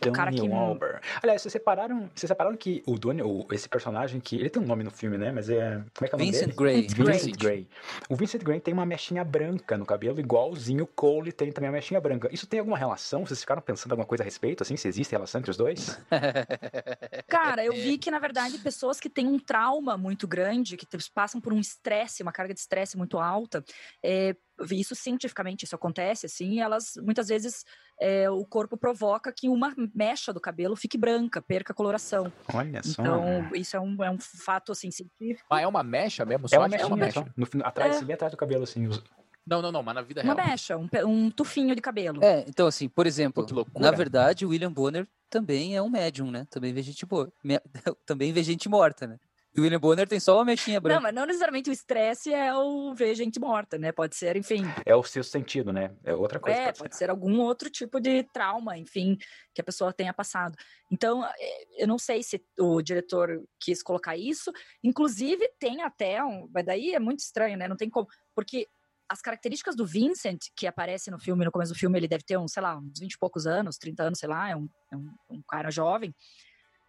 [0.00, 1.00] Donnie cara que- Wahlberg.
[1.22, 4.66] Aliás, vocês separaram, vocês separaram que o Donnie, o, esse personagem que ele tem um
[4.66, 5.30] nome no filme, né?
[5.30, 6.56] Mas é como é que é o nome Vincent dele?
[6.56, 6.82] Gray.
[6.82, 7.12] Vincent Gray.
[7.12, 7.68] Vincent Gray.
[8.08, 11.72] O Vincent Gray tem uma mechinha branca no cabelo, igualzinho o Cole tem também a
[11.72, 12.28] mechinha branca.
[12.32, 13.26] Isso tem alguma relação?
[13.26, 14.76] Vocês ficaram pensando alguma coisa a respeito, assim?
[14.76, 15.98] Se existe relação entre os dois?
[17.28, 21.40] Cara, eu vi que, na verdade, pessoas que têm um trauma muito grande, que passam
[21.40, 23.62] por um estresse, uma carga de estresse muito alta,
[24.02, 24.34] é,
[24.70, 27.64] isso cientificamente, isso acontece, assim, elas, muitas vezes,
[28.00, 32.32] é, o corpo provoca que uma mecha do cabelo fique branca, perca a coloração.
[32.52, 32.90] Olha só.
[33.02, 35.46] Então, isso é um, é um fato, assim, científico.
[35.50, 36.46] Mas é uma mecha mesmo?
[36.46, 37.34] é Só uma acho que mechinha, mecha.
[37.36, 37.96] No, atrás, É.
[37.96, 38.86] assim, bem atrás do cabelo, assim.
[38.86, 39.02] os-
[39.46, 40.46] Não, não, não, mas na vida Uma real.
[40.46, 42.22] mecha, um, um tufinho de cabelo.
[42.22, 46.30] É, então assim, por exemplo, Pô, na verdade, o William Bonner também é um médium,
[46.30, 46.46] né?
[46.50, 47.32] Também vê gente boa.
[47.42, 47.60] Me-
[48.06, 49.18] Também vê gente morta, né?
[49.54, 51.00] E o William Bonner tem só uma mechinha Não, branca.
[51.00, 53.90] mas não necessariamente o estresse é o ver gente morta, né?
[53.90, 55.92] Pode ser, enfim, É o seu sentido, né?
[56.04, 56.56] É outra coisa.
[56.56, 56.98] é, pode pode ser.
[57.06, 59.18] ser algum outro tipo de trauma, enfim,
[59.52, 60.56] que a pessoa tenha passado.
[60.90, 64.52] Então, eh, eu não sei se o diretor quis colocar isso.
[64.84, 66.48] Inclusive, tem até um.
[66.54, 67.66] Mas daí é muito estranho, né?
[67.66, 68.06] Não tem como.
[68.34, 68.68] Porque
[69.08, 72.38] as características do Vincent, que aparece no filme, no começo do filme, ele deve ter
[72.38, 74.96] uns, sei lá, uns 20 e poucos anos, 30 anos, sei lá, é um, é
[74.96, 76.14] um, um cara jovem.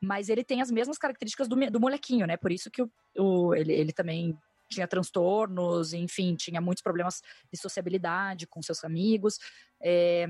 [0.01, 2.35] Mas ele tem as mesmas características do, do molequinho, né?
[2.37, 4.37] Por isso que o, o- ele, ele também
[4.69, 9.37] tinha transtornos, enfim, tinha muitos problemas de sociabilidade com seus amigos.
[9.81, 10.25] é,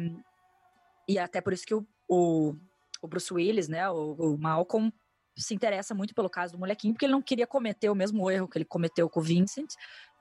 [1.08, 2.56] e até por isso que o, o,
[3.02, 4.92] o Bruce Willis, né, o, o Malcolm,
[5.38, 8.48] se interessa muito pelo caso do molequinho, porque ele não queria cometer o mesmo erro
[8.48, 9.70] que ele cometeu com o Vincent.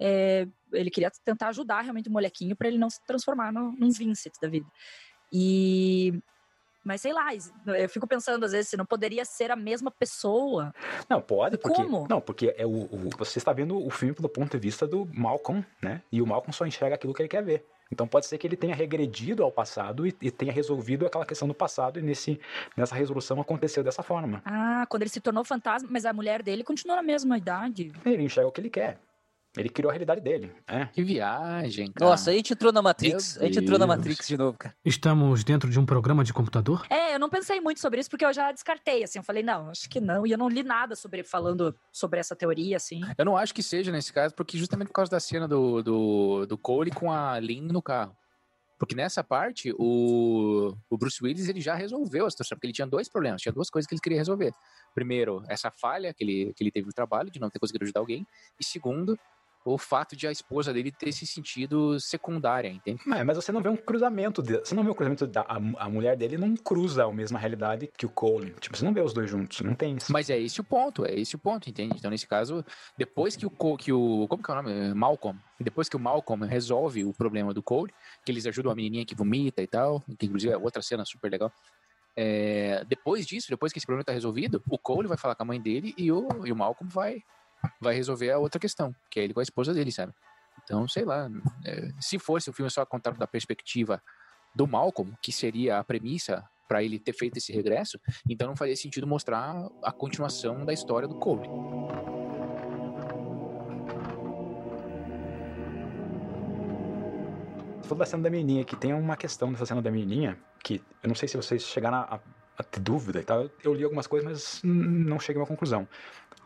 [0.00, 3.90] é, ele queria tentar ajudar realmente o molequinho para ele não se transformar no, num
[3.90, 4.66] Vincent da vida.
[5.32, 6.12] E.
[6.84, 7.28] Mas sei lá,
[7.66, 10.72] eu fico pensando às vezes se não poderia ser a mesma pessoa.
[11.08, 11.82] Não, pode, porque.
[11.82, 12.06] Como?
[12.08, 15.06] Não, porque é o, o- você está vendo o filme pelo ponto de vista do
[15.12, 16.02] Malcolm, né?
[16.10, 17.66] E o Malcolm só enxerga aquilo que ele quer ver.
[17.92, 21.48] Então pode ser que ele tenha regredido ao passado e, e tenha resolvido aquela questão
[21.48, 22.40] do passado e nesse,
[22.76, 24.40] nessa resolução aconteceu dessa forma.
[24.44, 27.90] Ah, quando ele se tornou fantasma, mas a mulher dele continua na mesma idade.
[28.06, 29.00] Ele enxerga o que ele quer.
[29.56, 30.52] Ele criou a realidade dele.
[30.66, 30.86] É.
[30.86, 32.10] Que viagem, cara.
[32.10, 33.36] Nossa, a gente entrou na Matrix.
[33.38, 33.86] A gente entrou na.
[33.86, 34.74] Matrix de novo, cara.
[34.84, 36.86] Estamos dentro de um programa de computador?
[36.88, 39.70] É, eu não pensei muito sobre isso porque eu já descartei, assim, eu falei, não,
[39.70, 43.00] acho que não, e eu não li nada sobre falando sobre essa teoria, assim.
[43.18, 46.46] Eu não acho que seja nesse caso, porque justamente por causa da cena do, do,
[46.46, 48.16] do Cole com a Lynn no carro.
[48.80, 52.86] Porque nessa parte, o, o Bruce Willis ele já resolveu a situação, porque ele tinha
[52.86, 54.54] dois problemas, tinha duas coisas que ele queria resolver.
[54.94, 58.00] Primeiro, essa falha que ele, que ele teve no trabalho, de não ter conseguido ajudar
[58.00, 58.26] alguém.
[58.58, 59.18] E segundo,
[59.64, 63.00] o fato de a esposa dele ter se sentido secundária, entende?
[63.06, 64.42] Mas, mas você não vê um cruzamento.
[64.42, 65.42] De, você não vê um cruzamento da.
[65.42, 68.54] A, a mulher dele não cruza a mesma realidade que o Cole.
[68.60, 69.60] Tipo, você não vê os dois juntos.
[69.60, 70.12] Não tem isso.
[70.12, 71.94] Mas é esse o ponto, é esse o ponto, entende?
[71.98, 72.64] Então, nesse caso,
[72.96, 74.94] depois que o, que o como que é o nome?
[74.94, 75.38] Malcolm.
[75.58, 77.92] Depois que o Malcolm resolve o problema do Cole,
[78.24, 81.30] que eles ajudam a menininha que vomita e tal, que inclusive é outra cena super
[81.30, 81.52] legal.
[82.16, 85.46] É, depois disso, depois que esse problema tá resolvido, o Cole vai falar com a
[85.46, 87.22] mãe dele e o, e o Malcolm vai,
[87.80, 90.12] vai resolver a outra questão, que é ele com a esposa dele, sabe?
[90.64, 91.28] Então, sei lá,
[91.64, 94.02] é, se fosse o filme só contado da perspectiva
[94.54, 98.76] do Malcolm, que seria a premissa para ele ter feito esse regresso, então não faria
[98.76, 101.48] sentido mostrar a continuação da história do Cole.
[107.82, 111.08] Falou da cena da menininha, que tem uma questão dessa cena da menininha, que eu
[111.08, 112.20] não sei se vocês chegaram a,
[112.56, 113.50] a ter dúvida e tal.
[113.64, 115.88] Eu li algumas coisas, mas não cheguei a uma conclusão.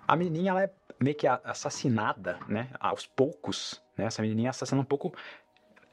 [0.08, 0.72] A menininha, ela é
[1.04, 2.70] meio que assassinada, né?
[2.80, 4.06] Aos poucos, né?
[4.06, 5.14] Essa menininha é assassinada um pouco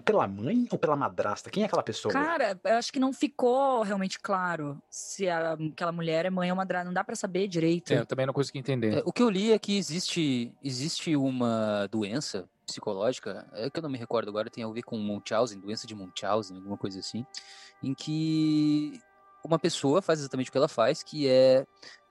[0.04, 1.50] pela mãe ou pela madrasta?
[1.50, 2.12] Quem é aquela pessoa?
[2.12, 6.58] Cara, eu acho que não ficou realmente claro se a- aquela mulher é mãe ou
[6.58, 7.92] madrasta, não dá pra saber direito.
[7.94, 8.98] É, eu também não consegui entender.
[8.98, 13.84] É, o que eu li é que existe, existe uma doença psicológica, é que eu
[13.84, 17.26] não me recordo agora, tem a ver com Munchausen, doença de Munchausen, alguma coisa assim,
[17.84, 19.00] em que
[19.44, 21.66] uma pessoa faz exatamente o que ela faz, que é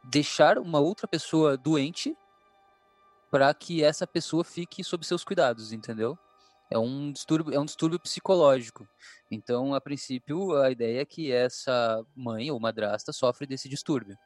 [0.04, 2.14] deixar uma outra pessoa doente
[3.30, 6.18] para que essa pessoa fique sob seus cuidados, entendeu?
[6.70, 8.88] É um distúrbio, é um distúrbio psicológico.
[9.30, 14.18] Então, a princípio, a ideia é que essa mãe ou madrasta sofre desse distúrbio.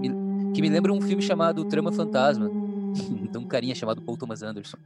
[0.00, 0.10] Me,
[0.52, 2.54] que me lembra um filme chamado Trama Fantasma,
[3.30, 4.76] de um carinha chamado Paul Thomas Anderson.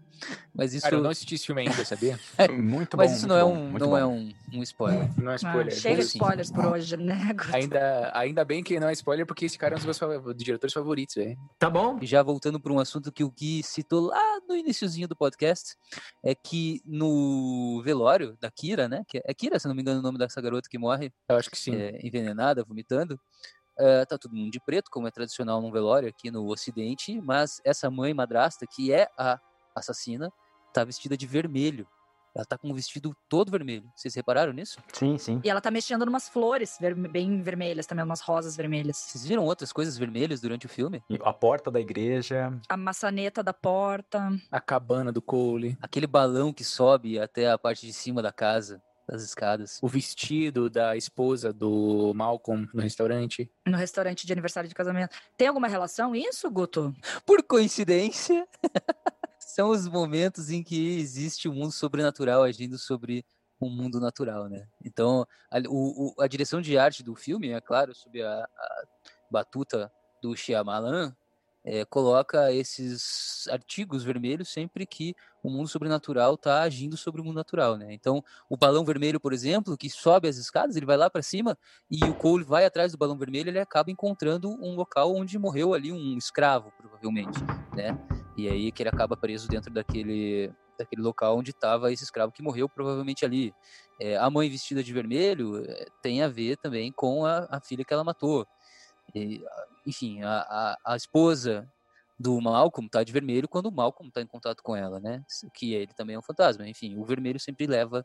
[0.54, 2.18] Mas isso, Cara, eu não assisti esse filme ainda, sabia?
[2.50, 5.08] Muito mas bom, isso muito não é um, muito não é um, um spoiler.
[5.16, 5.72] Não é Ah, spoiler.
[5.74, 6.18] chega de sim.
[6.18, 7.34] spoilers por hoje, né?
[7.52, 10.34] Ainda, ainda bem que não é spoiler, porque esse cara é um dos meus fav-
[10.34, 11.38] diretores favoritos, velho.
[11.58, 11.98] Tá bom?
[12.00, 15.76] E já voltando para um assunto que o Gui citou lá no iniciozinho do podcast,
[16.24, 19.02] é que no velório da Kira, né?
[19.06, 21.50] Que é Kira, se não me engano, o nome dessa garota que morre Eu acho
[21.50, 21.74] que sim.
[21.74, 23.20] é, envenenada, vomitando.
[23.78, 27.60] Eh, tá todo mundo de preto, como é tradicional num velório aqui no Ocidente, mas
[27.64, 29.38] essa mãe madrasta, que é a
[29.74, 30.32] assassina,
[30.72, 31.86] tá vestida de vermelho.
[32.34, 33.90] Ela tá com um vestido todo vermelho.
[33.96, 34.78] Vocês repararam nisso?
[34.92, 35.40] Sim, sim.
[35.42, 38.96] E ela tá mexendo numas flores ver- bem vermelhas também, umas rosas vermelhas.
[38.96, 41.02] Vocês viram outras coisas vermelhas durante o filme?
[41.24, 42.52] A porta da igreja.
[42.68, 44.28] A maçaneta da porta.
[44.52, 48.80] A cabana do Cole, Aquele balão que sobe até a parte de cima da casa,
[49.08, 49.78] das escadas.
[49.80, 53.50] o vestido da esposa do Malcolm no restaurante.
[53.66, 55.16] No restaurante de aniversário de casamento.
[55.36, 56.94] Tem alguma relação isso, Guto?
[57.24, 58.46] Por coincidência,
[59.40, 63.24] são os momentos em que existe o um mundo sobrenatural agindo sobre
[63.60, 64.68] um mundo natural, né?
[64.84, 68.82] Então, a, o, a direção de arte do filme, é claro, sob a, a
[69.30, 69.90] batuta
[70.22, 71.16] do Shyamalan,
[71.70, 77.36] é, coloca esses artigos vermelhos sempre que o mundo sobrenatural está agindo sobre o mundo
[77.36, 77.92] natural, né?
[77.92, 81.58] Então, o balão vermelho, por exemplo, que sobe as escadas, ele vai lá para cima
[81.90, 85.74] e o Cole vai atrás do balão vermelho, ele acaba encontrando um local onde morreu
[85.74, 87.94] ali um escravo, provavelmente, né?
[88.36, 92.40] E aí que ele acaba preso dentro daquele daquele local onde estava esse escravo que
[92.40, 93.52] morreu provavelmente ali.
[94.00, 97.84] É, a mãe vestida de vermelho é, tem a ver também com a, a filha
[97.84, 98.46] que ela matou.
[99.14, 99.42] E,
[99.86, 101.70] enfim, a, a, a, esposa
[102.18, 105.22] do Malcolm está de vermelho quando o Malcolm está em contato com ela, né?
[105.54, 106.68] Que ele também é um fantasma.
[106.68, 108.04] Enfim, o vermelho sempre leva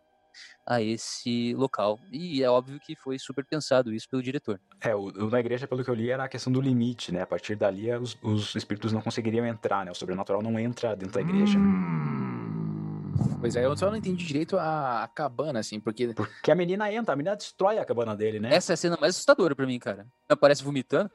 [0.65, 1.99] a esse local.
[2.11, 4.59] E é óbvio que foi super pensado isso pelo diretor.
[4.81, 7.21] É, o, o na igreja, pelo que eu li, era a questão do limite, né?
[7.21, 9.91] A partir dali, os, os espíritos não conseguiriam entrar, né?
[9.91, 11.57] O sobrenatural não entra dentro da igreja.
[11.57, 12.22] Hum.
[13.43, 16.13] Pois é, eu só não entendi direito a, a, cabana, assim, porque.
[16.13, 18.55] Porque a menina entra, a menina destrói a cabana dele, né?
[18.55, 20.07] Essa é a cena mais assustadora pra mim, cara.
[20.29, 21.11] Aparece vomitando.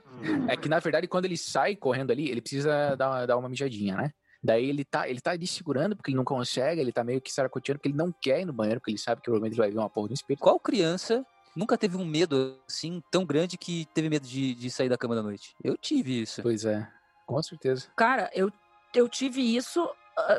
[0.47, 3.49] É que, na verdade, quando ele sai correndo ali, ele precisa dar uma, dar uma
[3.49, 4.13] mijadinha, né?
[4.45, 7.33] Daí ele tá, ele tá ali segurando porque ele não consegue, ele tá meio que
[7.33, 9.71] saracoteando porque ele não quer ir no banheiro, porque ele sabe que provavelmente ele vai
[9.71, 10.43] ver uma porra do espírito.
[10.43, 11.25] Qual criança
[11.57, 15.15] nunca teve um medo assim tão grande que teve medo de, de sair da cama
[15.15, 15.57] da noite?
[15.65, 16.43] Eu tive isso.
[16.43, 16.87] Pois é,
[17.27, 17.87] com certeza.
[17.97, 18.53] Cara, eu,
[18.95, 19.89] eu tive isso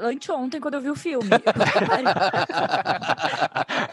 [0.02, 1.30] anteontem quando eu vi o filme.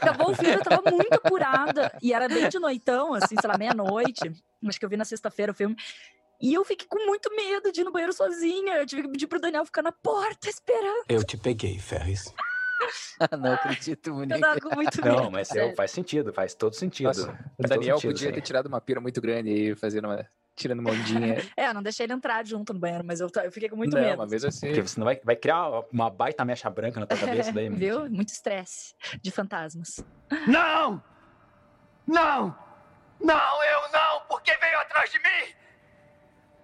[0.01, 1.93] Acabou o filme, eu tava muito apurada.
[2.03, 4.33] E era bem de noitão, assim, sei lá, meia-noite.
[4.67, 5.77] Acho que eu vi na sexta-feira o filme.
[6.41, 8.77] E eu fiquei com muito medo de ir no banheiro sozinha.
[8.77, 11.05] Eu tive que pedir pro Daniel ficar na porta esperando.
[11.09, 12.33] Eu te peguei, Ferris.
[13.41, 14.35] não acredito, Monique.
[14.35, 15.17] Eu tava com muito medo.
[15.17, 17.07] Não, mas é, faz sentido, faz todo sentido.
[17.07, 18.35] Nossa, faz o Daniel sentido, podia sim.
[18.35, 21.37] ter tirado uma pira muito grande aí, fazendo uma tirando uma ondinha.
[21.57, 23.95] é, eu não deixei ele entrar junto no banheiro, mas eu, eu fiquei com muito
[23.95, 24.17] não, medo.
[24.17, 24.67] uma vez assim.
[24.67, 28.11] Porque você não vai, vai criar uma baita mecha branca na tua cabeça daí, Viu?
[28.11, 30.05] Muito estresse de fantasmas.
[30.49, 31.03] Não!
[32.07, 32.57] Não!
[33.21, 34.21] Não, eu não!
[34.29, 35.55] Porque veio atrás de mim!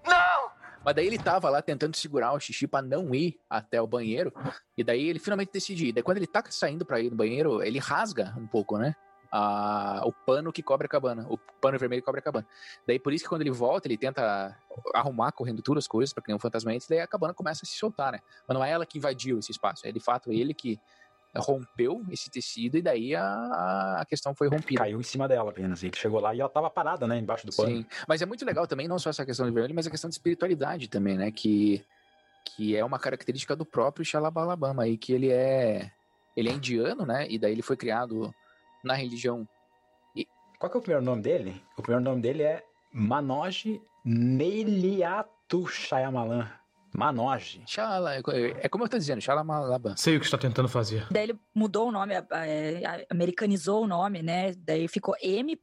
[0.07, 0.51] Não!
[0.85, 4.33] Mas daí ele tava lá tentando segurar o xixi para não ir até o banheiro.
[4.77, 5.93] E daí ele finalmente decide ir.
[5.93, 8.95] Daí quando ele tá saindo para ir no banheiro, ele rasga um pouco, né?
[9.33, 12.47] A, o pano que cobre a cabana, o pano vermelho que cobre a cabana.
[12.87, 14.55] Daí por isso que quando ele volta, ele tenta
[14.95, 17.67] arrumar correndo tudo as coisas para que nenhum fantasma entre, daí a cabana começa a
[17.67, 18.21] se soltar, né?
[18.47, 20.79] Mas não é ela que invadiu esse espaço, é de fato ele que
[21.35, 24.83] rompeu esse tecido e daí a, a questão foi rompida.
[24.83, 27.57] Caiu em cima dela apenas, ele chegou lá e ela tava parada, né, embaixo do
[27.57, 27.71] pano.
[27.71, 30.11] Sim, mas é muito legal também, não só essa questão de vermelho, mas a questão
[30.11, 31.83] de espiritualidade também, né, que,
[32.45, 35.91] que é uma característica do próprio Xalabalabama aí, que ele é
[36.37, 38.35] ele é indiano, né, e daí ele foi criado
[38.83, 39.49] na religião.
[40.15, 40.27] E...
[40.59, 41.63] Qual que é o primeiro nome dele?
[41.77, 46.49] O primeiro nome dele é Manoj Neliatu Shyamalan.
[46.95, 47.63] Manoj.
[47.67, 49.97] Shala, é como eu tô dizendo, Shyamalan.
[49.97, 51.07] Sei o que está tentando fazer.
[51.11, 54.53] Daí ele mudou o nome, é, americanizou o nome, né?
[54.59, 55.59] Daí ficou M.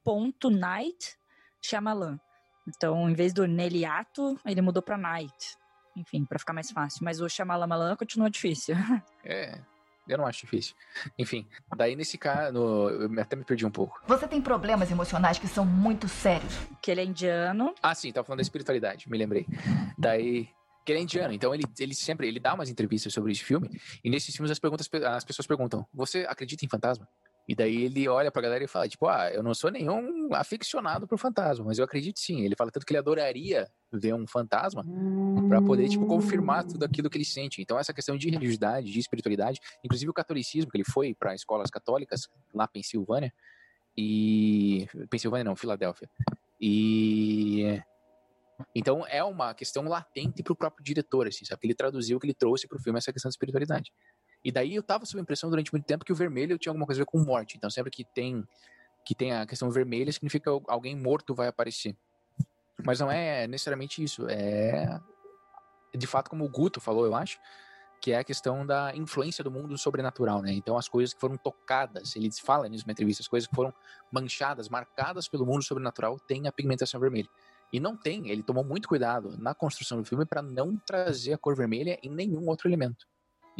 [0.50, 1.16] Night
[1.62, 2.18] Shyamalan.
[2.66, 5.56] Então, em vez do Neliato, ele mudou para Night.
[5.96, 7.04] Enfim, para ficar mais fácil.
[7.04, 8.74] Mas o Shyamalan continua difícil.
[9.22, 9.60] É,
[10.10, 10.74] eu não acho difícil.
[11.18, 11.46] Enfim,
[11.76, 14.00] daí nesse caso, eu até me perdi um pouco.
[14.06, 16.52] Você tem problemas emocionais que são muito sérios.
[16.82, 17.74] Que ele é indiano.
[17.82, 19.46] Ah, sim, tava falando da espiritualidade, me lembrei.
[19.98, 20.48] Daí
[20.84, 23.70] que ele é indiano, então ele, ele sempre ele dá umas entrevistas sobre esse filme
[24.02, 27.06] e nesses filmes as perguntas as pessoas perguntam: "Você acredita em fantasma?"
[27.50, 31.04] E daí ele olha pra galera e fala, tipo, ah, eu não sou nenhum aficionado
[31.04, 32.44] por fantasma, mas eu acredito sim.
[32.44, 34.86] Ele fala tanto que ele adoraria ver um fantasma
[35.48, 37.60] para poder, tipo, confirmar tudo aquilo que ele sente.
[37.60, 41.70] Então essa questão de religiosidade, de espiritualidade, inclusive o catolicismo, que ele foi para escolas
[41.70, 43.34] católicas lá Pensilvânia,
[43.98, 44.86] e...
[45.10, 46.08] Pensilvânia não, Filadélfia.
[46.60, 47.82] E...
[48.72, 51.62] Então é uma questão latente para o próprio diretor, assim, sabe?
[51.62, 53.92] Que ele traduziu, que ele trouxe para o filme essa questão de espiritualidade.
[54.44, 56.86] E daí eu tava sob a impressão durante muito tempo que o vermelho tinha alguma
[56.86, 57.56] coisa a ver com morte.
[57.56, 58.46] Então sempre que tem
[59.04, 61.96] que tem a questão vermelha significa alguém morto vai aparecer.
[62.84, 64.26] Mas não é necessariamente isso.
[64.28, 65.00] É
[65.96, 67.38] de fato como o Guto falou, eu acho,
[68.00, 70.52] que é a questão da influência do mundo sobrenatural, né?
[70.52, 73.72] Então as coisas que foram tocadas, ele fala nisso na entrevista, as coisas que foram
[74.10, 77.28] manchadas, marcadas pelo mundo sobrenatural têm a pigmentação vermelha.
[77.72, 81.38] E não tem, ele tomou muito cuidado na construção do filme para não trazer a
[81.38, 83.06] cor vermelha em nenhum outro elemento.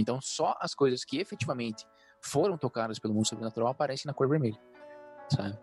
[0.00, 1.86] Então, só as coisas que efetivamente
[2.22, 4.58] foram tocadas pelo mundo sobrenatural aparecem na cor vermelha,
[5.28, 5.58] sabe?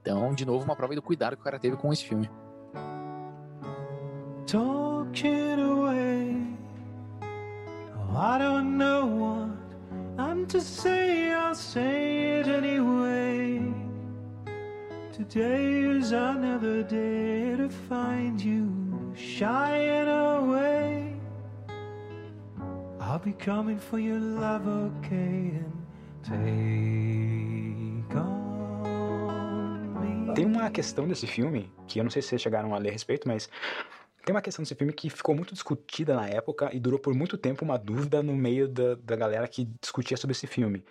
[0.00, 2.30] Então, de novo, uma prova do cuidado que o cara teve com esse filme.
[4.46, 6.56] Talking away,
[7.96, 9.62] oh, I don't know what
[10.18, 13.60] I'm to say, I'll say it anyway.
[15.12, 20.91] Today is another day to find you shying away.
[23.12, 25.60] I'll be coming for your love, okay?
[25.60, 25.70] And
[26.24, 30.34] take on me.
[30.34, 32.92] Tem uma questão desse filme, que eu não sei se vocês chegaram a ler a
[32.92, 33.50] respeito, mas
[34.24, 37.36] tem uma questão desse filme que ficou muito discutida na época e durou por muito
[37.36, 40.82] tempo uma dúvida no meio da, da galera que discutia sobre esse filme.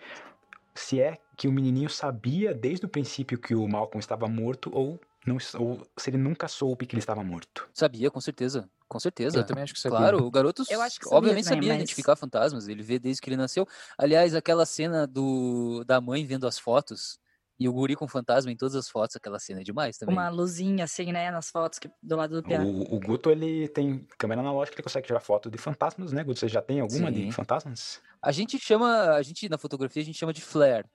[0.75, 4.99] Se é que o menininho sabia desde o princípio que o Malcolm estava morto ou,
[5.25, 7.67] não, ou se ele nunca soube que ele estava morto.
[7.73, 8.69] Sabia, com certeza.
[8.91, 9.37] Com certeza.
[9.37, 9.99] Eu também acho que sabia.
[9.99, 12.67] Claro, o garoto Eu acho que sabia obviamente também, sabia mas- identificar fantasmas.
[12.67, 13.65] Ele vê desde que ele nasceu.
[13.97, 17.17] Aliás, aquela cena do da mãe vendo as fotos
[17.57, 20.13] e o guri com fantasma em todas as fotos, aquela cena é demais também.
[20.13, 22.67] Uma luzinha assim, né, nas fotos que, do lado do piano.
[22.67, 26.39] O, o Guto, ele tem câmera analógica, ele consegue tirar foto de fantasmas, né, Guto?
[26.41, 27.27] Você já tem alguma Sim.
[27.27, 28.01] de fantasmas?
[28.21, 30.85] A gente chama, a gente na fotografia a gente chama de flare,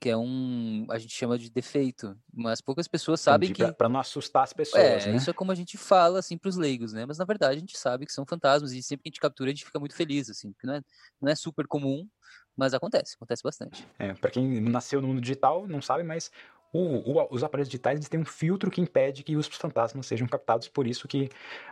[0.00, 3.88] que é um, a gente chama de defeito, mas poucas pessoas sabem Entendi, que pra
[3.88, 5.16] não assustar as pessoas, É, né?
[5.16, 7.04] isso é como a gente fala, assim, pros leigos, né?
[7.04, 9.50] Mas na verdade a gente sabe que são fantasmas e sempre que a gente captura
[9.50, 10.82] a gente fica muito feliz, assim, porque não é,
[11.20, 12.08] não é super comum,
[12.56, 13.86] mas acontece, acontece bastante.
[13.98, 16.30] É, para quem nasceu no mundo digital, não sabe, mas
[16.72, 20.26] o- o- os aparelhos digitais eles têm um filtro que impede que os fantasmas sejam
[20.28, 21.28] captados, por isso que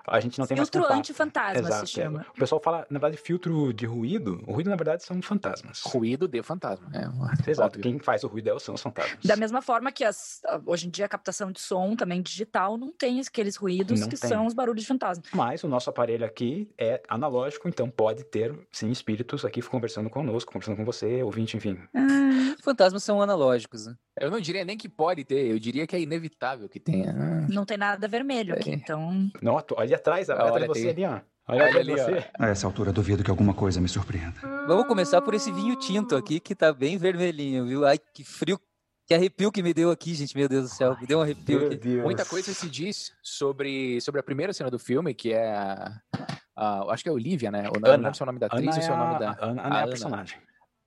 [0.06, 1.86] a gente não tem mais Filtro antifantasma se é.
[1.86, 2.26] chama.
[2.34, 4.42] O pessoal fala, na verdade, filtro de ruído.
[4.46, 5.82] O ruído, na verdade, são fantasmas.
[5.82, 6.88] Ruído de fantasma.
[6.94, 7.06] É,
[7.50, 7.82] Exato, óbvio.
[7.82, 9.18] quem faz o ruído é- são os fantasmas.
[9.24, 12.92] Da mesma forma que as, hoje em dia a captação de som também digital não
[12.92, 14.28] tem aqueles ruídos Não que tem.
[14.30, 15.22] são os barulhos de fantasma.
[15.34, 20.52] Mas o nosso aparelho aqui é analógico, então pode ter, sim, espíritos aqui conversando conosco,
[20.52, 21.78] conversando com você, ouvinte, enfim.
[22.62, 23.94] Fantasmas são analógicos, né?
[24.18, 27.10] Eu não diria nem que pode ter, eu diria que é inevitável que tenha.
[27.10, 28.74] Ah, Não tem nada vermelho aqui, É.
[28.74, 29.30] então.
[29.42, 31.04] Não, olha atrás, olha Ah, atrás de olha você ali.
[31.04, 31.20] ali, ó.
[31.48, 31.96] Olha, Olha ali, ó.
[31.96, 32.24] você.
[32.38, 34.34] A essa altura, duvido que alguma coisa me surpreenda.
[34.66, 37.86] Vamos começar por esse vinho tinto aqui, que tá bem vermelhinho, viu?
[37.86, 38.58] Ai, que frio,
[39.06, 41.58] que arrepio que me deu aqui, gente, meu Deus do céu, me deu um arrepio
[41.60, 41.76] Meu aqui.
[41.76, 42.02] Deus.
[42.02, 45.92] Muita coisa se diz sobre, sobre a primeira cena do filme, que é a.
[46.56, 47.68] a- acho que é Olivia, né?
[47.72, 47.96] Ou não, Ana.
[48.02, 49.18] lembro se é o nome da atriz Ana ou é se é o nome a,
[49.18, 49.30] da.
[49.40, 49.86] Ana, Ana a é a Ana.
[49.88, 50.38] personagem.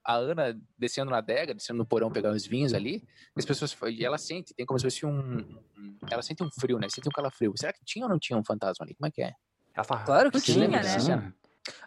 [0.04, 3.04] A Ana descendo na adega, descendo no porão pegar os vinhos ali,
[3.36, 3.76] e as pessoas.
[3.90, 5.40] E ela sente, tem como se fosse um.
[5.78, 6.88] um- Ela sente um frio, né?
[6.90, 7.54] Sente um calafrio.
[7.58, 8.96] Será que tinha ou não tinha um fantasma ali?
[8.96, 9.34] Como é que é?
[9.76, 11.00] Ela tá- Claro que lembram né?
[11.00, 11.36] cena?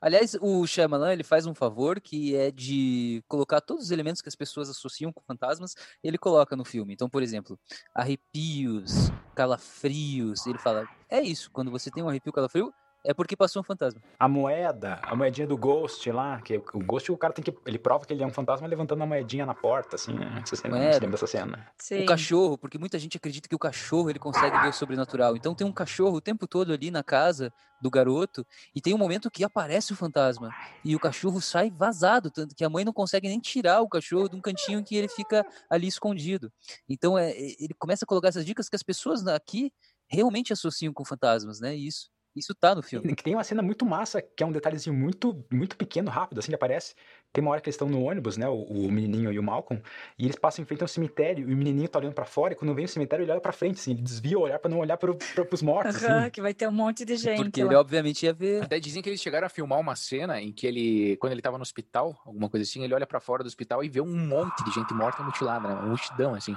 [0.00, 4.28] Aliás, o Shyamalan, ele faz um favor que é de colocar todos os elementos que
[4.28, 6.92] as pessoas associam com fantasmas, ele coloca no filme.
[6.94, 7.58] Então, por exemplo,
[7.94, 12.72] arrepios, calafrios, ele fala, é isso, quando você tem um arrepio, calafrio,
[13.04, 14.00] é porque passou um fantasma.
[14.18, 17.52] A moeda, a moedinha do Ghost lá, que o Ghost o cara tem que.
[17.66, 20.42] Ele prova que ele é um fantasma levantando a moedinha na porta, assim, né?
[20.44, 20.94] Você se lembra, Moeda.
[20.94, 21.66] lembra dessa cena?
[21.78, 22.02] Sim.
[22.02, 25.36] O cachorro, porque muita gente acredita que o cachorro ele consegue ver o sobrenatural.
[25.36, 28.98] Então tem um cachorro o tempo todo ali na casa do garoto e tem um
[28.98, 32.92] momento que aparece o fantasma e o cachorro sai vazado, tanto que a mãe não
[32.92, 36.52] consegue nem tirar o cachorro de um cantinho que ele fica ali escondido.
[36.88, 39.72] Então é, ele começa a colocar essas dicas que as pessoas aqui
[40.06, 41.74] realmente associam com fantasmas, né?
[41.74, 43.14] Isso isso tá no filme.
[43.16, 46.54] Tem uma cena muito massa, que é um detalhezinho muito, muito pequeno, rápido, assim, que
[46.54, 46.94] aparece.
[47.32, 49.82] Tem uma hora que eles estão no ônibus, né, o, o menininho e o Malcolm,
[50.18, 52.52] e eles passam em frente a um cemitério, e o menininho tá olhando pra fora,
[52.52, 54.70] e quando vem o cemitério, ele olha pra frente, assim, ele desvia o olhar pra
[54.70, 56.30] não olhar pro, pro, pros mortos, Aham, assim.
[56.30, 57.68] que vai ter um monte de gente Porque lá.
[57.68, 58.62] ele obviamente ia ver.
[58.62, 61.56] Até dizem que eles chegaram a filmar uma cena em que ele, quando ele tava
[61.56, 64.62] no hospital, alguma coisa assim, ele olha pra fora do hospital e vê um monte
[64.64, 65.74] de gente morta e mutilada, né?
[65.74, 66.54] Uma multidão, assim.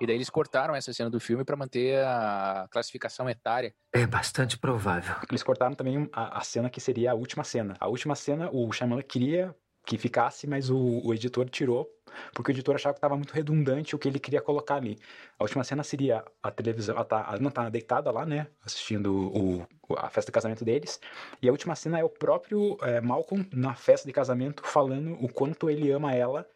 [0.00, 3.74] E daí eles cortaram essa cena do filme pra manter a classificação etária.
[3.92, 5.14] É bastante provável.
[5.28, 7.76] Eles cortaram também a, a cena que seria a última cena.
[7.80, 11.88] A última cena, o Shyamalan queria que ficasse, mas o, o editor tirou,
[12.32, 14.98] porque o editor achava que estava muito redundante o que ele queria colocar ali.
[15.38, 19.66] A última cena seria a televisão, ela tá, Ana tá deitada lá, né, assistindo o,
[19.96, 21.00] a festa de casamento deles,
[21.40, 25.28] e a última cena é o próprio eh, Malcolm na festa de casamento falando o
[25.28, 26.46] quanto ele ama ela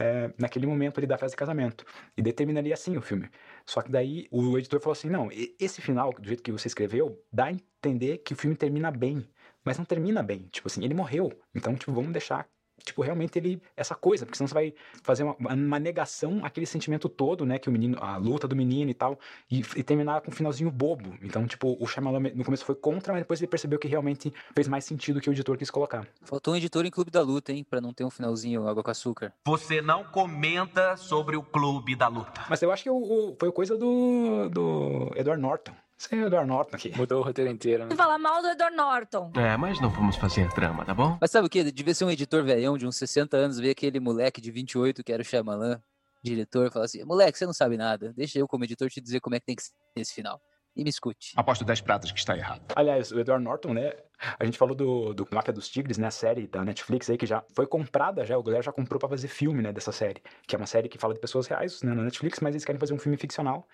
[0.00, 1.84] eh, naquele momento ali da festa de casamento.
[2.16, 3.28] E determinaria assim o filme.
[3.66, 7.22] Só que daí o editor falou assim: não, esse final, do jeito que você escreveu,
[7.30, 9.28] dá a entender que o filme termina bem.
[9.62, 10.48] Mas não termina bem.
[10.50, 11.30] Tipo assim, ele morreu.
[11.54, 12.48] Então, tipo, vamos deixar.
[12.84, 13.60] Tipo, realmente ele.
[13.76, 17.58] Essa coisa, porque senão você vai fazer uma, uma negação àquele sentimento todo, né?
[17.58, 17.98] Que o menino.
[18.00, 19.18] A luta do menino e tal.
[19.50, 21.14] E, e terminar com um finalzinho bobo.
[21.22, 24.66] Então, tipo, o Shyamalan no começo foi contra, mas depois ele percebeu que realmente fez
[24.68, 26.06] mais sentido que o editor quis colocar.
[26.22, 28.90] Faltou um editor em Clube da Luta, hein, Pra não ter um finalzinho água com
[28.90, 29.32] açúcar.
[29.46, 32.44] Você não comenta sobre o clube da luta.
[32.48, 34.48] Mas eu acho que o, o- foi coisa do.
[34.48, 35.72] do Edward Norton.
[36.10, 36.96] É o Edward Norton aqui.
[36.96, 37.94] Mudou o roteiro inteiro, né?
[37.94, 39.32] Falar mal do Edward Norton.
[39.36, 41.18] É, mas não vamos fazer drama, tá bom?
[41.20, 41.62] Mas sabe o que?
[41.70, 45.12] Devia ser um editor velhão de uns 60 anos, ver aquele moleque de 28 que
[45.12, 45.80] era o Shyamalan,
[46.22, 49.20] diretor, e falar assim: moleque, você não sabe nada, deixa eu como editor te dizer
[49.20, 50.40] como é que tem que ser esse final.
[50.76, 51.32] E me escute.
[51.36, 52.62] Aposto 10 pratas que está errado.
[52.76, 53.92] Aliás, o Edward Norton, né?
[54.38, 56.06] A gente falou do, do Máfia dos Tigres, né?
[56.06, 58.36] A série da Netflix aí, que já foi comprada já.
[58.38, 59.72] O galera já comprou pra fazer filme, né?
[59.72, 60.22] Dessa série.
[60.46, 61.94] Que é uma série que fala de pessoas reais, né?
[61.94, 63.66] Na Netflix, mas eles querem fazer um filme ficcional.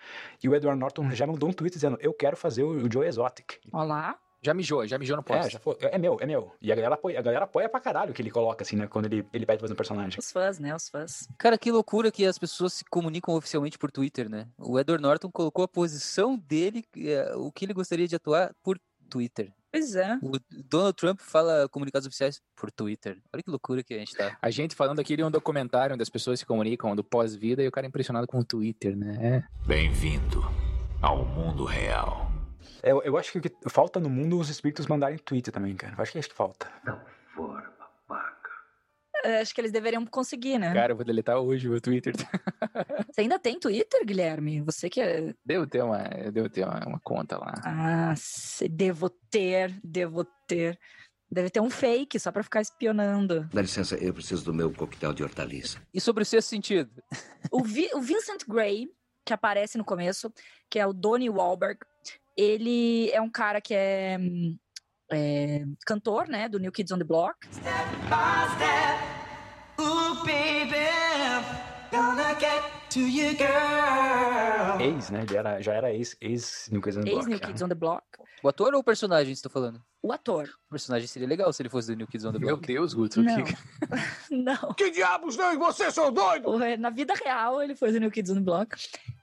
[0.43, 3.05] E o Edward Norton já mandou um tweet dizendo: Eu quero fazer o, o Joe
[3.05, 3.59] Exotic.
[3.71, 4.17] Olá.
[4.41, 5.47] Já mijou, já mijou no poste.
[5.47, 5.75] É, já foi.
[5.81, 6.51] É meu, é meu.
[6.61, 8.87] E a galera apoia, a galera apoia pra caralho o que ele coloca, assim, né?
[8.87, 10.19] Quando ele, ele pede fazer um personagem.
[10.19, 10.75] Os fãs, né?
[10.75, 11.27] Os fãs.
[11.37, 14.47] Cara, que loucura que as pessoas se comunicam oficialmente por Twitter, né?
[14.57, 18.79] O Edward Norton colocou a posição dele, eh, o que ele gostaria de atuar por
[19.09, 19.51] Twitter.
[19.71, 20.17] Pois é.
[20.21, 23.17] O Donald Trump fala comunicados oficiais por Twitter.
[23.33, 24.37] Olha que loucura que a gente tá.
[24.41, 27.67] A gente falando aqui de um documentário onde as pessoas se comunicam do pós-vida e
[27.67, 29.17] o cara é impressionado com o Twitter, né?
[29.21, 29.67] É.
[29.67, 30.43] Bem-vindo
[31.01, 32.36] ao mundo real.
[32.83, 35.75] É, Eu, eu acho que o que falta no mundo os espíritos mandarem tweet também,
[35.75, 35.95] cara.
[35.97, 36.67] Eu acho que é isso que falta.
[39.23, 40.73] É, Acho que eles deveriam conseguir, né?
[40.73, 42.13] Cara, eu vou deletar hoje o meu Twitter.
[43.11, 44.61] Você ainda tem Twitter, Guilherme?
[44.61, 45.33] Você que é.
[45.43, 47.53] Devo ter uma, eu devo ter uma, uma conta lá.
[47.65, 50.79] Ah, se- devo ter, devo ter.
[51.29, 53.43] Deve ter um fake só pra ficar espionando.
[53.51, 55.81] Dá licença, eu preciso do meu coquetel de hortaliça.
[55.93, 56.89] E sobre o sexto sentido?
[57.51, 58.87] O, Vi- o Vincent Gray,
[59.25, 60.31] que aparece no começo,
[60.69, 61.79] que é o Donnie Wahlberg,
[62.37, 64.55] ele é um cara que é, hum,
[65.11, 67.35] é, cantor, né, do New Kids on the Block.
[67.47, 68.36] Ooh,
[74.79, 75.23] Ex, né?
[75.23, 77.39] Ele era, já era ex, ex New Kids on the Block.
[77.47, 78.03] Kids on the Block.
[78.43, 79.81] O ator ou o personagem você tá falando?
[80.01, 80.47] O ator.
[80.67, 82.51] O personagem seria legal se ele fosse do New Kids on the Block.
[82.53, 83.21] Meu Deus, Guto.
[83.21, 83.43] Não.
[83.43, 83.55] que-
[84.31, 84.73] Não.
[84.73, 85.53] Que diabos não?
[85.53, 86.57] E você, seu doido?
[86.77, 88.75] Na vida real, ele foi do New Kids on the Block.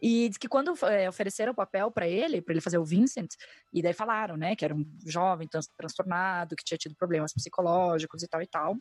[0.03, 3.31] E diz que quando é, ofereceram o papel pra ele, pra ele fazer o Vincent,
[3.73, 8.23] e daí falaram, né, que era um jovem trans- transtornado, que tinha tido problemas psicológicos
[8.23, 8.77] e tal e tal.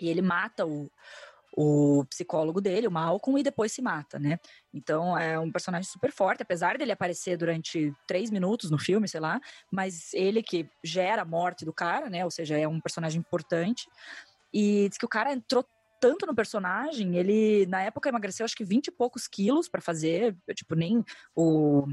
[0.00, 0.90] E ele mata o,
[1.56, 4.38] o psicólogo dele, o Malcolm, e depois se mata, né?
[4.74, 9.20] Então é um personagem super forte, apesar dele aparecer durante três minutos no filme, sei
[9.20, 9.40] lá,
[9.72, 12.24] mas ele que gera a morte do cara, né?
[12.24, 13.88] Ou seja, é um personagem importante.
[14.52, 15.64] E diz que o cara entrou
[15.98, 20.36] tanto no personagem, ele na época emagreceu acho que 20 e poucos quilos pra fazer,
[20.54, 21.02] tipo, nem
[21.34, 21.86] o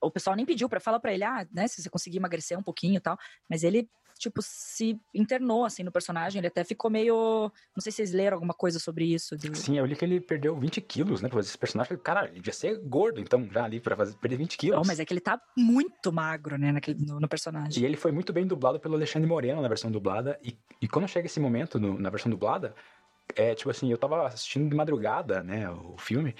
[0.00, 2.62] o pessoal nem pediu para falar pra ele, ah, né, se você conseguir emagrecer um
[2.62, 3.16] pouquinho e tal,
[3.48, 3.88] mas ele
[4.24, 8.36] tipo se internou assim no personagem, ele até ficou meio, não sei se vocês leram
[8.36, 11.28] alguma coisa sobre isso, do- Sim, eu li que ele perdeu 20 quilos, né?
[11.28, 11.96] Pra fazer esse personagem.
[11.98, 14.76] Cara, ele devia ser gordo, então, já ali, pra fazer, perder 20 quilos.
[14.78, 17.82] Não, mas é que ele tá muito magro, né, naquele, no, no personagem.
[17.82, 20.38] E ele foi muito bem dublado pelo Alexandre Moreno na versão dublada.
[20.42, 22.74] E, e quando chega esse momento no- na versão dublada,
[23.36, 26.34] é tipo assim, eu tava assistindo de madrugada, né, o filme,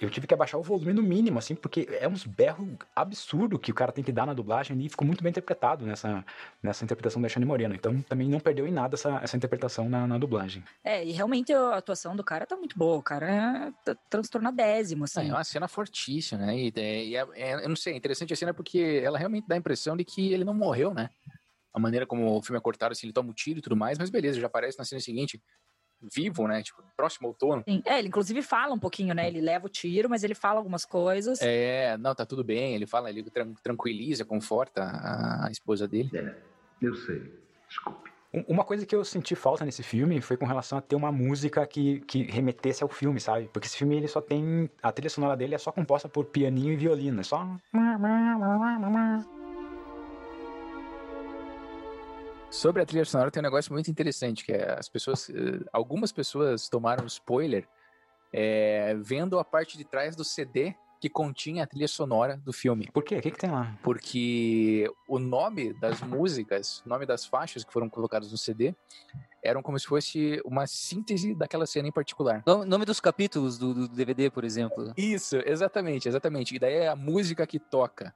[0.00, 3.70] eu tive que abaixar o volume no mínimo, assim, porque é uns berros absurdo que
[3.70, 6.24] o cara tem que dar na dublagem e ficou muito bem interpretado nessa,
[6.62, 7.74] nessa interpretação do Alexandre Moreno.
[7.74, 10.62] Então também não perdeu em nada essa, essa interpretação na, na dublagem.
[10.82, 15.04] É, e realmente a atuação do cara tá muito boa, o cara é tá transtornadésimo,
[15.04, 15.28] assim.
[15.30, 16.58] É uma cena fortíssima, né?
[16.58, 19.46] E, é- e é- é- eu não sei, é interessante a cena porque ela realmente
[19.46, 21.08] dá a impressão de que ele não morreu, né?
[21.72, 23.98] A maneira como o filme é cortado, assim, ele toma um tiro e tudo mais,
[23.98, 25.42] mas beleza, já aparece na cena seguinte,
[26.02, 26.62] vivo, né?
[26.62, 27.62] Tipo, próximo outono.
[27.68, 27.82] Sim.
[27.84, 30.84] É, ele inclusive fala um pouquinho, né, ele leva o tiro, mas ele fala algumas
[30.84, 31.40] coisas.
[31.42, 32.74] É, não, tá tudo bem.
[32.74, 36.10] Ele fala, ele tran- tranquiliza, conforta a, a esposa dele.
[36.14, 36.34] É,
[36.82, 37.22] eu sei.
[37.68, 38.10] Desculpe.
[38.32, 41.12] Um- Uma coisa que eu senti falta nesse filme foi com relação a ter uma
[41.12, 43.48] música que, que remetesse ao filme, sabe?
[43.52, 44.68] Porque esse filme ele só tem.
[44.82, 47.20] A trilha sonora dele é só composta por pianinho e violino.
[47.20, 47.46] É só.
[52.54, 56.12] Sobre a trilha sonora tem um negócio muito interessante, que é as pessoas, eh, algumas
[56.12, 57.66] pessoas tomaram spoiler
[58.32, 62.88] eh, vendo a parte de trás do CD que continha a trilha sonora do filme.
[62.92, 63.16] Por quê?
[63.16, 63.76] O que, que tem lá?
[63.82, 68.72] Porque o nome das músicas, o nome das faixas que foram colocadas no CD,
[69.42, 72.44] eram como se fosse uma síntese daquela cena em particular.
[72.46, 74.94] Nome, nome dos capítulos do, do DVD, por exemplo.
[74.96, 76.54] Isso, exatamente, exatamente.
[76.54, 78.14] E daí é a música que toca.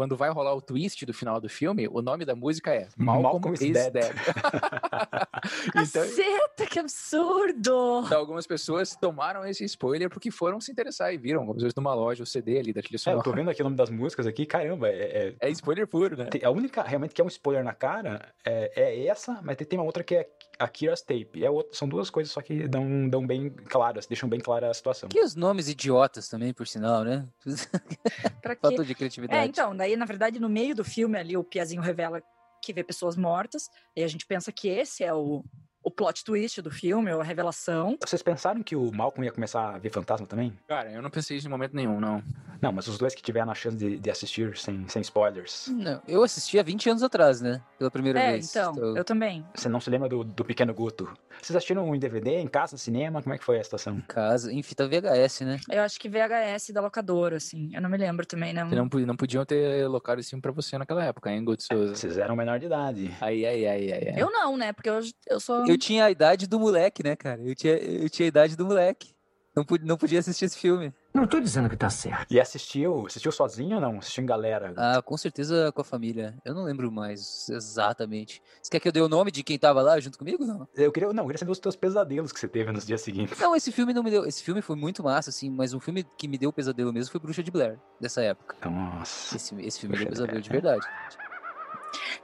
[0.00, 3.22] Quando vai rolar o twist do final do filme, o nome da música é Malcolm,
[3.22, 3.92] Malcolm is is, Dead.
[3.92, 4.14] Dead.
[5.76, 8.02] então, Caceta, que absurdo!
[8.06, 11.76] então, algumas pessoas tomaram esse spoiler porque foram se interessar e viram, como se fosse
[11.76, 13.22] numa loja, o CD ali da trilha É, eu sonora.
[13.24, 15.34] tô vendo aqui o nome das músicas aqui, caramba, é.
[15.38, 16.28] É spoiler puro, né?
[16.42, 19.78] A única realmente que é um spoiler na cara é, é essa, mas tem- tem
[19.78, 20.26] uma outra que é
[20.60, 21.42] a Kira's Tape.
[21.42, 24.74] É outra, são duas coisas só que dão, dão bem claras, deixam bem clara a
[24.74, 25.08] situação.
[25.08, 27.26] Que os nomes idiotas também, por sinal, né?
[28.42, 28.60] Pra quê?
[28.60, 29.42] Falta de criatividade.
[29.42, 32.22] É, então, daí, na verdade, no meio do filme ali, o Piazinho revela
[32.62, 35.42] que vê pessoas mortas, e a gente pensa que esse é o,
[35.82, 37.96] o plot twist do filme, ou a revelação.
[38.04, 40.52] Vocês pensaram que o Malcolm ia começar a ver fantasma também?
[40.68, 42.22] Cara, eu não pensei isso em momento nenhum, não.
[42.60, 45.68] Não, mas os dois que tiveram a chance de, de assistir sem, sem spoilers.
[45.68, 47.62] Não, eu assisti há 20 anos atrás, né?
[47.78, 48.50] Pela primeira É, vez.
[48.50, 49.42] então, eu também.
[49.54, 51.10] Você não se lembra do, do Pequeno Guto?
[51.40, 53.22] Vocês assistiram em DVD, em casa, cinema?
[53.22, 53.96] Como é que foi a situação?
[53.96, 55.58] Em casa, em fita VHS, né?
[55.70, 57.70] Eu acho que VHS da locadora, assim.
[57.72, 58.68] Eu não me lembro também, não.
[58.68, 61.94] Não, não podiam ter locado esse filme pra você naquela época, hein, Guto Souza?
[61.94, 63.16] Vocês eram menor de idade.
[63.22, 64.08] Aí, aí, aí, aí.
[64.10, 64.20] aí.
[64.20, 64.74] Eu não, né?
[64.74, 65.64] Porque eu, eu sou.
[65.70, 67.40] Eu tinha a idade do moleque, né, cara?
[67.42, 69.14] Eu tinha, eu tinha a idade do moleque.
[69.54, 70.94] Não, pu- não podia assistir esse filme.
[71.12, 72.32] Não tô dizendo que tá certo.
[72.32, 73.98] E assistiu, assistiu sozinho ou não?
[73.98, 74.72] Assistiu em galera?
[74.76, 76.38] Ah, com certeza com a família.
[76.44, 78.40] Eu não lembro mais exatamente.
[78.62, 80.44] Você quer que eu dê o nome de quem tava lá junto comigo?
[80.46, 80.68] Não.
[80.76, 83.36] Eu queria, não, eu queria saber os teus pesadelos que você teve nos dias seguintes.
[83.40, 84.24] Não, esse filme não me deu.
[84.24, 87.20] Esse filme foi muito massa, assim, mas um filme que me deu pesadelo mesmo foi
[87.20, 88.54] Bruxa de Blair, dessa época.
[88.70, 89.34] Nossa.
[89.34, 90.86] Esse, esse filme me deu pesadelo de verdade.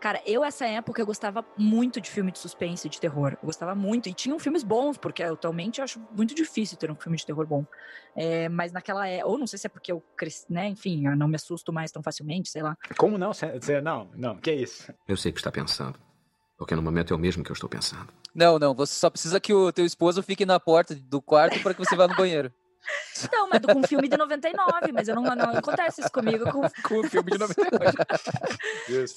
[0.01, 3.33] Cara, eu, essa época, eu gostava muito de filme de suspense e de terror.
[3.33, 4.09] Eu gostava muito.
[4.09, 7.47] E tinham filmes bons, porque atualmente eu acho muito difícil ter um filme de terror
[7.47, 7.65] bom.
[8.15, 10.69] É, mas naquela época, ou não sei se é porque eu cresci, né?
[10.69, 12.77] Enfim, eu não me assusto mais tão facilmente, sei lá.
[12.97, 13.33] Como não?
[13.83, 14.93] Não, não, que isso?
[15.07, 15.99] Eu sei o que está pensando.
[16.59, 18.09] Porque no momento é o mesmo que eu estou pensando.
[18.35, 21.75] Não, não, você só precisa que o teu esposo fique na porta do quarto para
[21.75, 22.53] que você vá no banheiro.
[23.33, 26.61] Não, mas com um filme de 99, mas eu não, não acontece isso comigo com,
[26.87, 27.97] com o filme de 99.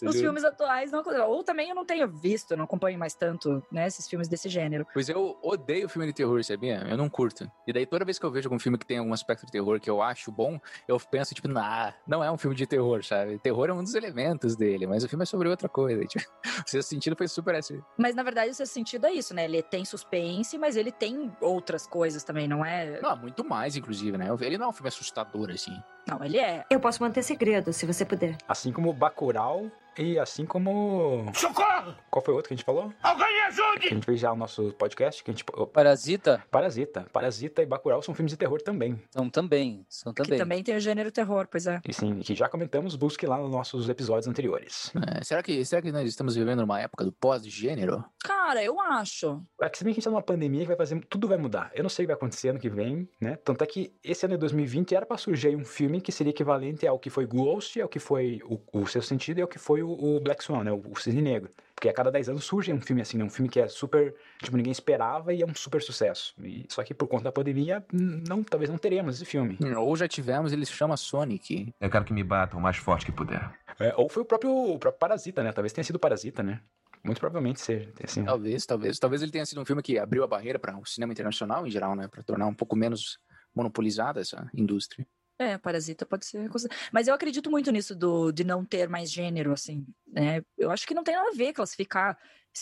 [0.08, 1.26] Os filmes atuais não acontecem.
[1.28, 4.86] Ou também eu não tenho visto, não acompanho mais tanto, né, esses filmes desse gênero.
[4.94, 6.86] Pois eu odeio filme de terror, sabia?
[6.90, 7.50] Eu não curto.
[7.68, 9.80] E daí toda vez que eu vejo algum filme que tem algum aspecto de terror
[9.80, 13.40] que eu acho bom, eu penso, tipo, nah, não é um filme de terror, sabe?
[13.40, 16.00] Terror é um dos elementos dele, mas o filme é sobre outra coisa.
[16.10, 16.26] Tipo,
[16.66, 17.82] o seu sentido foi super assim.
[17.98, 19.46] Mas na verdade o seu sentido é isso, né?
[19.46, 23.00] Ele tem suspense, mas ele tem outras coisas também, não é?
[23.02, 24.28] Não, muito mais, inclusive, né?
[24.42, 25.78] Ele não é um filme assustador, assim.
[26.08, 26.66] Não, ele é.
[26.70, 28.38] Eu posso manter segredo, se você puder.
[28.48, 31.26] Assim como Bacurau e assim como...
[31.34, 31.96] Socorro!
[32.10, 32.92] Qual foi o outro que a gente falou?
[33.02, 33.90] Alguém me Que a ajude!
[33.90, 35.44] gente fez já o nosso podcast, que a gente...
[35.74, 36.44] Parasita?
[36.52, 37.06] Parasita.
[37.12, 39.02] Parasita e Bacurau são filmes de terror também.
[39.12, 40.40] São também, são Que também.
[40.40, 41.80] também tem o gênero terror, pois é.
[41.88, 44.92] E sim, que já comentamos, busque lá nos nossos episódios anteriores.
[45.18, 48.04] É, será, que, será que nós estamos vivendo numa época do pós-gênero?
[48.24, 49.42] Cara, eu acho.
[49.62, 51.00] É que se bem que a gente tá numa pandemia que vai fazer.
[51.10, 51.72] Tudo vai mudar.
[51.74, 53.38] Eu não sei o que vai acontecer ano que vem, né?
[53.44, 56.86] Tanto é que esse ano de 2020 era pra surgir um filme que seria equivalente
[56.88, 59.82] ao que foi Ghost, ao que foi o, o Seu Sentido e ao que foi
[59.84, 60.72] o, o Black Swan, né?
[60.72, 61.52] O, o Cisne Negro.
[61.74, 63.24] Porque a cada 10 anos surge um filme assim, né?
[63.24, 64.14] Um filme que é super.
[64.44, 66.34] Tipo, ninguém esperava e é um super sucesso.
[66.44, 69.58] E, só que por conta da pandemia, não, talvez não teremos esse filme.
[69.78, 71.74] Ou já tivemos, ele se chama Sonic.
[71.80, 73.50] Eu quero que me batam o mais forte que puder.
[73.80, 75.54] É, ou foi o próprio, o próprio Parasita, né?
[75.54, 76.62] Talvez tenha sido Parasita, né?
[77.04, 77.92] Muito provavelmente seja.
[78.04, 79.00] Assim, Talvez, talvez.
[79.00, 81.72] Talvez ele tenha sido um filme que abriu a barreira para o cinema internacional em
[81.72, 82.08] geral, né?
[82.08, 83.18] Para tornar um pouco menos
[83.56, 85.08] monopolizada essa indústria.
[85.40, 86.50] É, Parasita pode ser.
[86.92, 89.88] Mas eu acredito muito nisso do, de não ter mais gênero, assim.
[90.06, 90.44] Né?
[90.58, 92.20] Eu acho que não tem nada a ver classificar.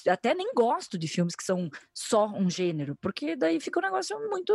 [0.08, 4.20] Até nem gosto de filmes que são só um gênero, porque daí fica um negócio
[4.30, 4.54] muito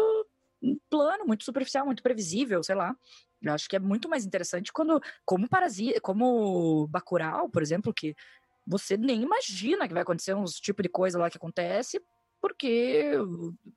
[0.88, 2.94] plano, muito superficial, muito previsível, sei lá.
[3.42, 8.14] Eu acho que é muito mais interessante quando, como Parasita, como Bacurau, por exemplo, que
[8.64, 12.00] você nem imagina que vai acontecer uns tipo de coisa lá que acontece,
[12.43, 13.14] porque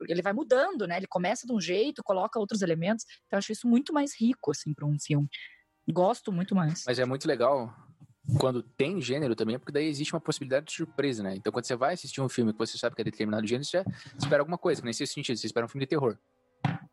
[0.08, 0.96] ele vai mudando, né?
[0.96, 3.06] Ele começa de um jeito, coloca outros elementos.
[3.26, 5.28] Então eu acho isso muito mais rico assim para um filme.
[5.88, 6.82] Gosto muito mais.
[6.84, 7.72] Mas é muito legal
[8.40, 11.36] quando tem gênero também, porque daí existe uma possibilidade de surpresa, né?
[11.36, 13.84] Então quando você vai assistir um filme que você sabe que é determinado gênero, você
[14.18, 16.18] espera alguma coisa, que nem nesse sentido, você espera um filme de terror.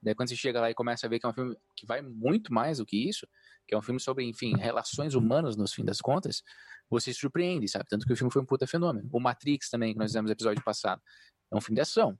[0.03, 2.03] Daí quando você chega lá e começa a ver que é um filme que vai
[2.03, 3.27] muito mais do que isso,
[3.67, 6.43] que é um filme sobre, enfim, relações humanas no fim das contas,
[6.89, 7.85] você se surpreende, sabe?
[7.89, 9.09] Tanto que o filme foi um puta fenômeno.
[9.11, 11.01] O Matrix também, que nós fizemos no episódio passado,
[11.53, 12.17] é um filme de ação,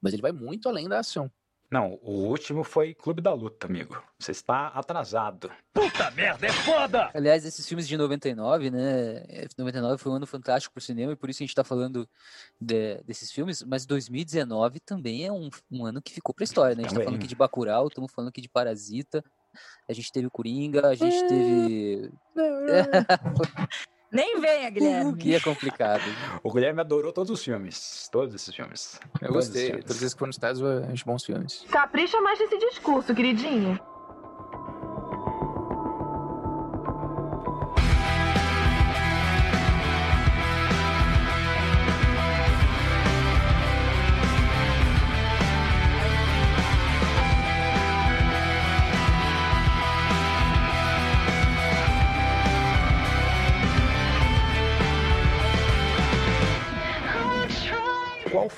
[0.00, 1.30] mas ele vai muito além da ação.
[1.70, 4.02] Não, o último foi Clube da Luta, amigo.
[4.18, 5.50] Você está atrasado.
[5.72, 7.10] Puta merda, é foda!
[7.14, 9.24] Aliás, esses filmes de 99, né?
[9.26, 12.06] é, 99 foi um ano fantástico pro cinema e por isso a gente tá falando
[12.60, 16.80] de- desses filmes, mas 2019 também é um, um ano que ficou pra história, né?
[16.80, 17.06] A gente tá Também.
[17.06, 19.24] falando aqui de Bacurau, estamos falando aqui de Parasita,
[19.88, 22.12] a gente teve o Coringa, a gente teve...
[24.12, 25.16] Nem venha, Guilherme.
[25.16, 26.02] que é complicado.
[26.42, 28.08] O Guilherme adorou todos os filmes.
[28.12, 29.00] Todos esses filmes.
[29.20, 29.62] Eu Todos gostei.
[29.62, 29.84] esses filmes.
[29.84, 31.64] Todas as vezes que foram eu acho bons filmes.
[31.70, 33.80] Capricha mais nesse discurso, queridinho.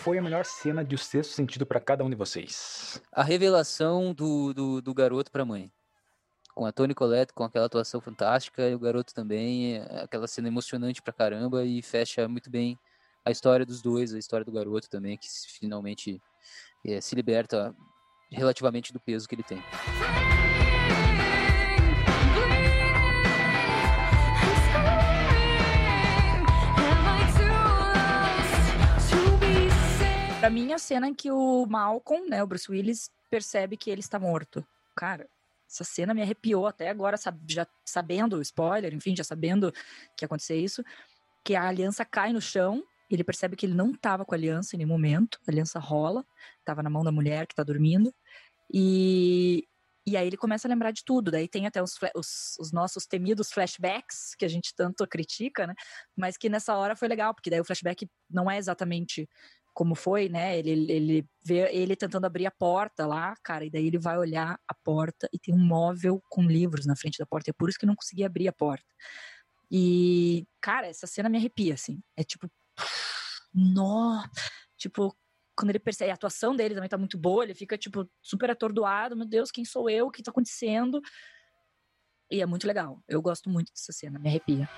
[0.05, 3.01] Foi a melhor cena de O Sexto Sentido pra cada um de vocês?
[3.11, 5.73] A revelação do, do, do garoto pra mãe.
[6.55, 10.49] Com a Toni Collette, com aquela atuação fantástica, e o garoto também, é, aquela cena
[10.49, 12.79] emocionante pra caramba, e fecha muito bem
[13.25, 15.27] a história dos dois, a história do garoto também, que
[15.59, 16.21] finalmente
[16.87, 17.75] é, se liberta
[18.31, 19.63] relativamente do peso que ele tem.
[30.45, 34.01] Pra mim, a cena em que o Malcolm, né, o Bruce Willis, percebe que ele
[34.01, 34.63] está morto.
[34.95, 35.27] Cara,
[35.67, 37.17] essa cena me arrepiou até agora,
[37.49, 39.73] já sabendo, spoiler, enfim, já sabendo
[40.15, 40.85] que ia acontecer isso,
[41.43, 44.77] que a aliança cai no chão, ele percebe que ele não estava com a aliança
[44.77, 46.23] em nenhum momento, a aliança rola,
[46.59, 48.15] estava na mão da mulher que está dormindo,
[48.71, 49.67] e
[50.07, 51.31] E aí ele começa a lembrar de tudo.
[51.31, 55.75] Daí tem até os, os, os, nossos temidos flashbacks, que a gente tanto critica, né?
[56.15, 59.27] Mas que nessa hora foi legal, porque daí o flashback não é exatamente
[59.75, 60.57] como foi, né?
[60.59, 64.59] Ele, ele vê ele tentando abrir a porta lá, cara, e daí ele vai olhar
[64.69, 67.51] a porta e tem um móvel com livros na frente da porta.
[67.51, 68.87] É por isso que não conseguia abrir a porta.
[69.71, 72.01] E, cara, essa cena me arrepia, assim.
[72.17, 72.49] É tipo.
[73.53, 74.25] Nó!
[74.77, 75.15] Tipo,
[75.57, 79.17] quando ele percebe, a atuação dele também tá muito boa, ele fica, tipo, super atordoado,
[79.17, 81.01] meu Deus, quem sou eu, o que tá acontecendo?
[82.31, 84.69] E é muito legal, eu gosto muito dessa cena, me arrepia.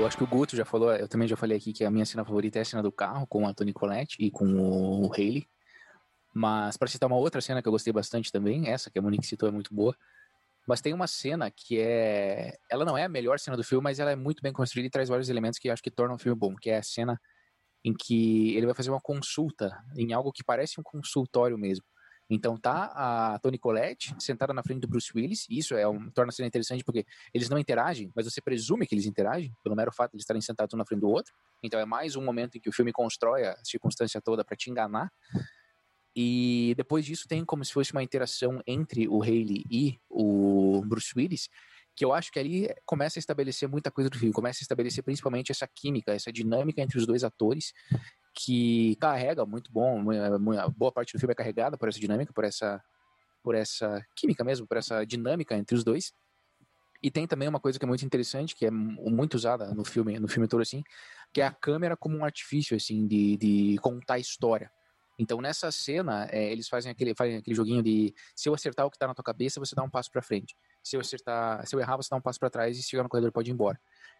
[0.00, 2.06] Eu acho que o Guto já falou, eu também já falei aqui que a minha
[2.06, 5.46] cena favorita é a cena do carro com a Toni Collette e com o Haley.
[6.32, 9.26] Mas para citar uma outra cena que eu gostei bastante também, essa que a Monique
[9.26, 9.94] citou é muito boa.
[10.66, 12.56] Mas tem uma cena que é.
[12.70, 14.90] Ela não é a melhor cena do filme, mas ela é muito bem construída e
[14.90, 17.20] traz vários elementos que acho que tornam o filme bom, que é a cena
[17.84, 21.84] em que ele vai fazer uma consulta em algo que parece um consultório mesmo.
[22.30, 26.08] Então tá a Toni Collette sentada na frente do Bruce Willis, e isso é um,
[26.10, 27.04] torna a cena interessante porque
[27.34, 30.40] eles não interagem, mas você presume que eles interagem, pelo mero fato de eles estarem
[30.40, 31.34] sentados um na frente do outro.
[31.62, 34.70] Então é mais um momento em que o filme constrói a circunstância toda para te
[34.70, 35.12] enganar.
[36.14, 41.12] E depois disso tem como se fosse uma interação entre o Haley e o Bruce
[41.16, 41.48] Willis,
[41.96, 45.04] que eu acho que ali começa a estabelecer muita coisa do filme, começa a estabelecer
[45.04, 47.72] principalmente essa química, essa dinâmica entre os dois atores,
[48.44, 50.02] que carrega muito bom,
[50.74, 52.82] boa parte do filme é carregada por essa dinâmica, por essa
[53.42, 56.12] por essa química mesmo, por essa dinâmica entre os dois.
[57.02, 60.18] E tem também uma coisa que é muito interessante, que é muito usada no filme,
[60.18, 60.82] no filme todo assim,
[61.32, 64.70] que é a câmera como um artifício assim de, de contar história.
[65.18, 68.90] Então, nessa cena, é, eles fazem aquele, fazem aquele joguinho de se eu acertar o
[68.90, 70.54] que está na tua cabeça, você dá um passo para frente.
[70.82, 73.02] Se eu acertar, se eu errar, você dá um passo para trás e se chegar
[73.02, 73.78] no corredor pode ir embora.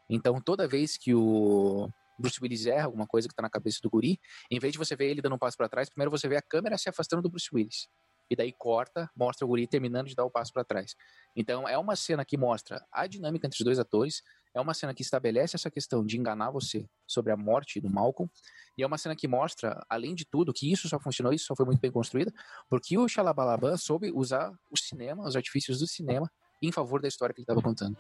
[0.08, 1.88] Então, toda vez que o
[2.20, 4.18] Bruce Willis erra alguma coisa que está na cabeça do guri,
[4.50, 6.42] em vez de você ver ele dando um passo para trás, primeiro você vê a
[6.42, 7.88] câmera se afastando do Bruce Willis.
[8.30, 10.94] E daí corta, mostra o guri terminando de dar o passo para trás.
[11.34, 14.22] Então, é uma cena que mostra a dinâmica entre os dois atores,
[14.54, 18.30] é uma cena que estabelece essa questão de enganar você sobre a morte do Malcolm.
[18.78, 21.56] E é uma cena que mostra, além de tudo, que isso só funcionou, isso só
[21.56, 22.32] foi muito bem construído,
[22.68, 26.30] porque o Xalabalaban soube usar o cinema, os artifícios do cinema,
[26.62, 27.96] em favor da história que ele estava contando.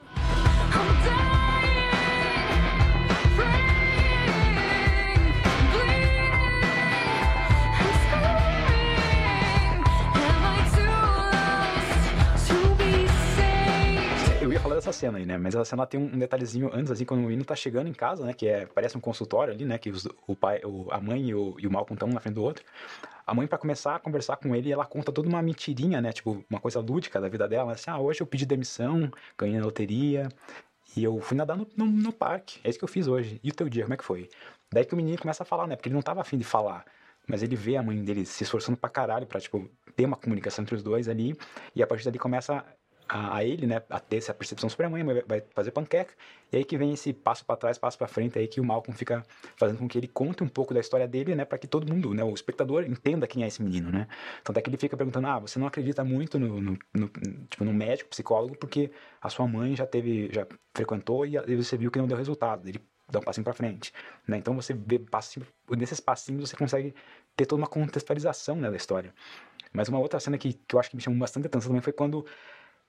[14.68, 15.38] Dessa cena aí, né?
[15.38, 18.24] Mas essa cena tem um detalhezinho antes, assim, quando o menino tá chegando em casa,
[18.24, 18.32] né?
[18.32, 19.78] Que é, parece um consultório ali, né?
[19.78, 22.20] Que os, o pai, o, a mãe e o, e o Malcolm estão um na
[22.20, 22.64] frente do outro.
[23.26, 26.12] A mãe, para começar a conversar com ele, ela conta toda uma mentirinha, né?
[26.12, 27.72] Tipo, uma coisa lúdica da vida dela.
[27.72, 30.28] Assim, ah, hoje eu pedi demissão, ganhei na loteria,
[30.96, 32.60] e eu fui nadar no, no, no, parque.
[32.64, 33.40] É isso que eu fiz hoje.
[33.42, 34.28] E o teu dia, como é que foi?
[34.72, 35.76] Daí que o menino começa a falar, né?
[35.76, 36.84] Porque ele não tava afim de falar.
[37.26, 40.62] Mas ele vê a mãe dele se esforçando pra caralho pra, tipo, ter uma comunicação
[40.62, 41.36] entre os dois ali.
[41.74, 42.64] E a partir dali começa
[43.10, 46.14] a, a, ele, né, a ter essa percepção sobre a mãe, vai fazer panqueca,
[46.52, 48.96] e aí que vem esse passo para trás, passo para frente, aí que o Malcolm
[48.96, 51.92] fica fazendo com que ele conte um pouco da história dele, né, para que todo
[51.92, 54.06] mundo, né, o espectador entenda quem é esse menino, né.
[54.44, 57.08] Tanto é que ele fica perguntando, ah, você não acredita muito no, no, no
[57.48, 61.76] tipo, no médico, psicólogo, porque a sua mãe já teve, já frequentou e, e você
[61.76, 62.68] viu que não deu resultado.
[62.68, 62.80] Ele
[63.10, 63.92] dá um passinho para frente,
[64.26, 64.38] né?
[64.38, 66.94] Então você vê passinho, nesses passinhos você consegue
[67.36, 69.12] ter toda uma contextualização né, da história.
[69.72, 71.92] Mas uma outra cena que, que eu acho que me chamou bastante atenção também foi
[71.92, 72.24] quando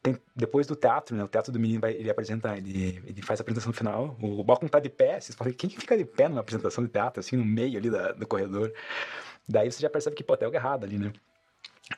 [0.01, 1.23] tem, depois do teatro, né?
[1.23, 4.17] O teatro do menino vai, ele apresenta, ele, ele faz a apresentação final.
[4.19, 6.89] O Balcom tá de pé, vocês falam, quem que fica de pé numa apresentação de
[6.89, 8.73] teatro, assim, no meio ali da, do corredor?
[9.47, 11.13] Daí você já percebe que, pô, tem algo errado ali, né?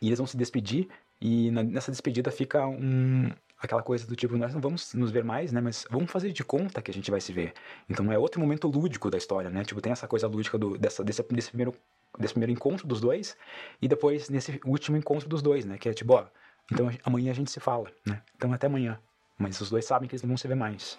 [0.01, 0.89] E eles vão se despedir,
[1.21, 5.23] e na, nessa despedida fica um, aquela coisa do tipo, nós não vamos nos ver
[5.23, 5.61] mais, né?
[5.61, 7.53] Mas vamos fazer de conta que a gente vai se ver.
[7.89, 9.63] Então é outro momento lúdico da história, né?
[9.63, 11.73] Tipo, tem essa coisa lúdica do, dessa, desse, desse, primeiro,
[12.19, 13.37] desse primeiro encontro dos dois,
[13.81, 15.77] e depois nesse último encontro dos dois, né?
[15.77, 16.27] Que é tipo, ó
[16.71, 18.21] então amanhã a gente se fala, né?
[18.35, 18.99] Então até amanhã.
[19.37, 20.97] Mas os dois sabem que eles não vão se ver mais.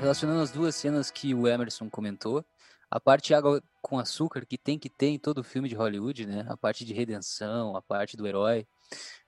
[0.00, 2.44] Relacionando as duas cenas que o Emerson comentou,
[2.90, 6.44] a parte água com açúcar que tem que ter em todo filme de Hollywood, né?
[6.48, 8.66] A parte de redenção, a parte do herói.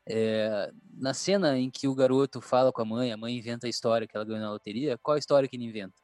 [0.07, 3.71] É, na cena em que o garoto fala com a mãe, a mãe inventa a
[3.71, 5.95] história que ela ganhou na loteria, qual a história que ele inventa?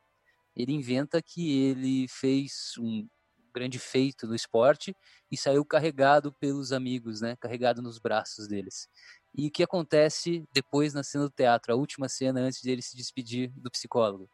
[0.57, 3.07] Ele inventa que ele fez um
[3.53, 4.95] grande feito do esporte
[5.31, 7.37] e saiu carregado pelos amigos, né?
[7.37, 8.89] Carregado nos braços deles.
[9.35, 12.83] E o que acontece depois na cena do teatro, a última cena antes de ele
[12.83, 14.29] se despedir do psicólogo?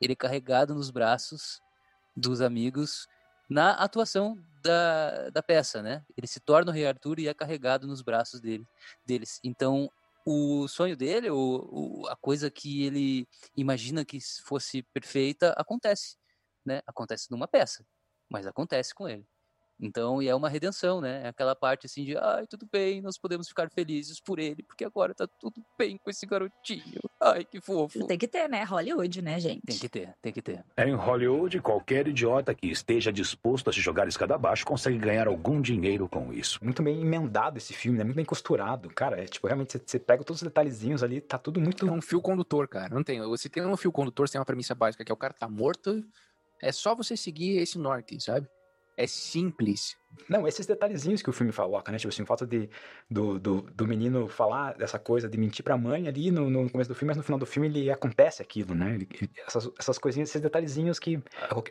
[0.00, 1.60] Ele é carregado nos braços
[2.16, 3.06] dos amigos
[3.48, 6.04] na atuação da, da peça, né?
[6.16, 8.66] Ele se torna o Rei Arthur e é carregado nos braços dele,
[9.06, 9.40] deles.
[9.42, 9.90] Então,
[10.24, 16.16] o sonho dele, o, o, a coisa que ele imagina que fosse perfeita, acontece,
[16.64, 16.82] né?
[16.86, 17.84] Acontece numa peça,
[18.28, 19.26] mas acontece com ele.
[19.80, 21.22] Então, e é uma redenção, né?
[21.24, 24.84] É aquela parte assim de, ai, tudo bem, nós podemos ficar felizes por ele, porque
[24.84, 27.00] agora tá tudo bem com esse garotinho.
[27.20, 28.04] Ai, que fofo.
[28.06, 28.64] Tem que ter, né?
[28.64, 29.62] Hollywood, né, gente?
[29.64, 30.64] Tem que ter, tem que ter.
[30.76, 35.60] Em Hollywood, qualquer idiota que esteja disposto a se jogar escada abaixo consegue ganhar algum
[35.60, 36.58] dinheiro com isso.
[36.62, 38.04] Muito bem emendado esse filme, né?
[38.04, 38.88] Muito bem costurado.
[38.90, 41.86] Cara, é tipo, realmente, você, você pega todos os detalhezinhos ali, tá tudo muito.
[41.86, 42.92] É um fio condutor, cara.
[42.92, 43.20] Não tem.
[43.36, 45.48] Se tem um fio condutor, você tem uma premissa básica, que é o cara tá
[45.48, 46.04] morto.
[46.60, 48.48] É só você seguir esse norte, sabe?
[48.98, 49.96] É simples.
[50.28, 51.98] Não, esses detalhezinhos que o filme coloca, né?
[51.98, 52.68] Tipo assim, o fato de,
[53.08, 56.88] do, do, do menino falar dessa coisa de mentir pra mãe ali no, no começo
[56.88, 58.96] do filme, mas no final do filme ele acontece aquilo, né?
[58.96, 59.08] Ele,
[59.46, 61.22] essas, essas coisinhas, esses detalhezinhos que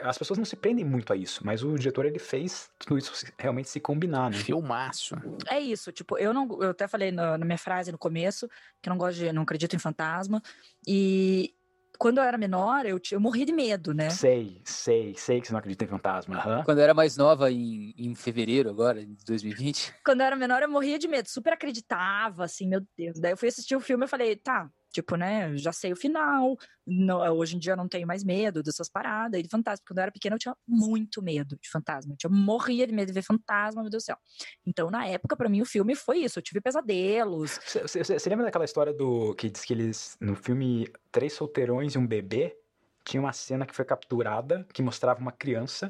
[0.02, 3.12] as pessoas não se prendem muito a isso, mas o diretor ele fez tudo isso
[3.38, 4.38] realmente se combinar, né?
[4.38, 5.16] Filmaço.
[5.50, 8.48] É isso, tipo, eu não, eu até falei na, na minha frase no começo
[8.82, 10.42] que eu não gosto de, não acredito em fantasma
[10.88, 11.54] e
[11.98, 14.10] quando eu era menor, eu, eu morria de medo, né?
[14.10, 16.36] Sei, sei, sei que você não acredita em fantasma.
[16.36, 16.64] Uhum.
[16.64, 19.94] Quando eu era mais nova, em, em fevereiro agora, de 2020.
[20.06, 23.20] Quando eu era menor, eu morria de medo, super acreditava, assim, meu Deus.
[23.20, 26.58] Daí eu fui assistir o filme e falei, tá, Tipo, né, já sei o final.
[26.86, 29.40] Não, hoje em dia eu não tenho mais medo dessas paradas.
[29.40, 29.84] E de fantasma.
[29.88, 32.14] Quando eu era pequena, eu tinha muito medo de fantasma.
[32.14, 34.18] Eu tinha, morria de medo de ver fantasma, meu Deus do céu.
[34.66, 36.40] Então, na época, para mim, o filme foi isso.
[36.40, 37.60] Eu tive pesadelos.
[37.66, 39.34] Você lembra daquela história do.
[39.36, 40.18] que diz que eles.
[40.20, 42.58] No filme Três Solteirões e um Bebê,
[43.04, 45.90] tinha uma cena que foi capturada que mostrava uma criança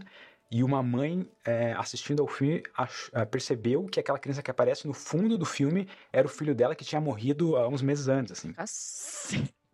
[0.50, 4.88] e uma mãe é, assistindo ao filme ach, é, percebeu que aquela criança que aparece
[4.88, 8.32] no fundo do filme era o filho dela que tinha morrido há uns meses antes,
[8.32, 8.54] assim.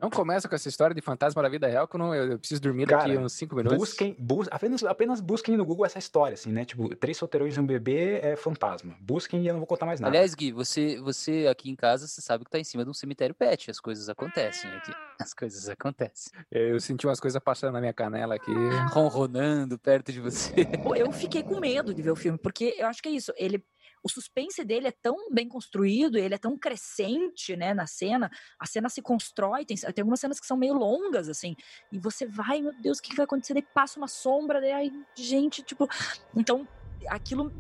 [0.03, 2.59] Não começa com essa história de fantasma da vida real, que eu, não, eu preciso
[2.59, 3.77] dormir Cara, daqui uns 5 minutos.
[3.77, 6.65] Busquem, bus, apenas, apenas busquem no Google essa história, assim, né?
[6.65, 8.97] Tipo, três solteirões e um bebê é fantasma.
[8.99, 10.11] Busquem e eu não vou contar mais nada.
[10.11, 12.93] Aliás, Gui, você, você aqui em casa, você sabe que tá em cima de um
[12.93, 13.71] cemitério pet.
[13.71, 14.91] As coisas acontecem aqui.
[15.21, 16.33] As coisas acontecem.
[16.51, 18.51] Eu senti umas coisas passando na minha canela aqui.
[18.91, 20.67] Ronronando perto de você.
[20.97, 23.31] Eu fiquei com medo de ver o filme, porque eu acho que é isso.
[23.37, 23.63] Ele
[24.03, 28.29] o suspense dele é tão bem construído, ele é tão crescente, né, na cena.
[28.59, 31.55] A cena se constrói, tem, tem algumas cenas que são meio longas, assim,
[31.91, 33.53] e você vai, meu Deus, o que, vai acontecer?
[33.53, 35.87] Daí passa uma sombra, daí, ai, gente, tipo.
[36.35, 36.67] Então,
[37.07, 37.51] aquilo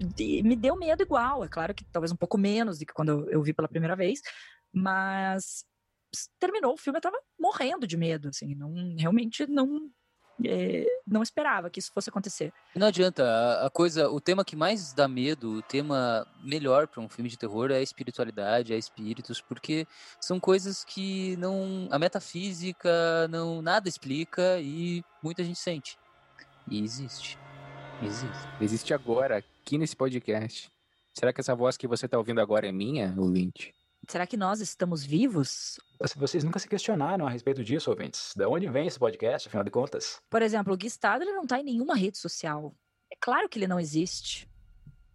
[0.43, 1.43] me deu medo igual.
[1.45, 4.21] É claro que talvez um pouco menos do que quando eu vi pela primeira vez,
[4.71, 5.65] mas
[6.39, 9.89] terminou o filme, eu tava morrendo de medo, assim, não, realmente não
[10.43, 12.51] é, não esperava que isso fosse acontecer.
[12.75, 17.01] Não adianta, a, a, coisa, o tema que mais dá medo, o tema melhor para
[17.01, 19.85] um filme de terror é a espiritualidade, é espíritos, porque
[20.19, 25.97] são coisas que não, a metafísica não nada explica e muita gente sente.
[26.67, 27.37] E existe.
[28.01, 28.47] Existe.
[28.59, 30.71] Existe agora, aqui nesse podcast.
[31.13, 33.73] Será que essa voz que você está ouvindo agora é minha, ouvinte?
[34.07, 35.79] Será que nós estamos vivos?
[36.17, 38.33] Vocês nunca se questionaram a respeito disso, ouvintes?
[38.35, 40.19] De onde vem esse podcast, afinal de contas?
[40.29, 42.75] Por exemplo, o Gui Stadler não está em nenhuma rede social.
[43.11, 44.49] É claro que ele não existe.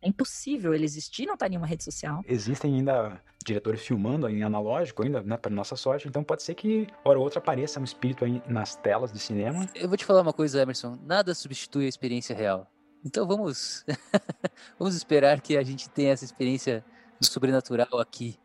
[0.01, 2.23] É impossível ele existir e não estar tá em nenhuma rede social.
[2.27, 6.09] Existem ainda diretores filmando em analógico, ainda, né, para nossa sorte.
[6.09, 9.69] Então pode ser que, hora ou outra, apareça um espírito aí nas telas de cinema.
[9.75, 10.99] Eu vou te falar uma coisa, Emerson.
[11.03, 12.67] Nada substitui a experiência real.
[13.05, 13.85] Então vamos,
[14.79, 16.85] vamos esperar que a gente tenha essa experiência
[17.21, 18.39] do sobrenatural aqui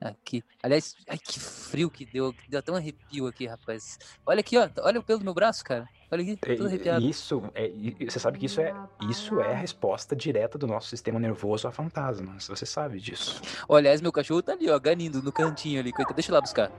[0.00, 0.42] Aqui.
[0.62, 2.34] Aliás, ai, que frio que deu.
[2.48, 3.98] Deu até um arrepio aqui, rapaz.
[4.24, 4.68] Olha aqui, ó.
[4.78, 5.86] Olha o pelo do meu braço, cara.
[6.10, 7.06] Olha aqui, todo arrepiado.
[7.06, 7.70] Isso, é,
[8.04, 8.74] você sabe que isso é,
[9.08, 12.48] isso é a resposta direta do nosso sistema nervoso a fantasmas.
[12.48, 13.40] Você sabe disso.
[13.68, 15.92] Olha, aliás, meu cachorro tá ali, ó, ganindo no cantinho ali.
[16.14, 16.72] Deixa eu lá buscar.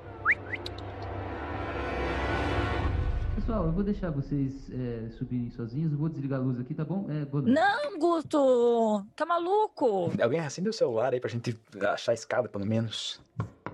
[3.51, 7.05] Pessoal, eu vou deixar vocês é, subirem sozinhos, vou desligar a luz aqui, tá bom?
[7.09, 9.05] É, Não, Guto!
[9.13, 10.09] Tá maluco?
[10.23, 13.19] Alguém acende o celular aí pra gente achar a escada, pelo menos.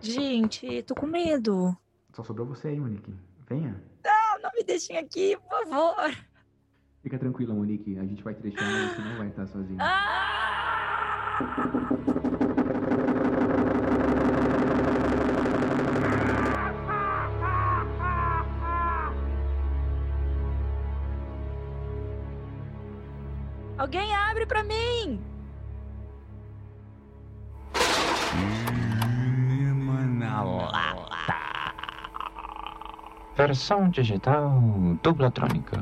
[0.02, 1.78] Gente, tô com medo.
[2.12, 3.14] Só sobrou você aí, Monique.
[3.48, 3.80] Venha.
[4.04, 6.12] Não, não me deixem aqui, por favor.
[7.04, 8.00] Fica tranquila, Monique.
[8.00, 9.78] A gente vai te deixar, mas você não vai estar sozinha.
[9.80, 10.88] Ah!
[23.88, 25.18] Alguém abre pra mim!
[30.20, 31.74] na lata.
[33.38, 34.62] Versão digital
[35.02, 35.82] dublatrônica.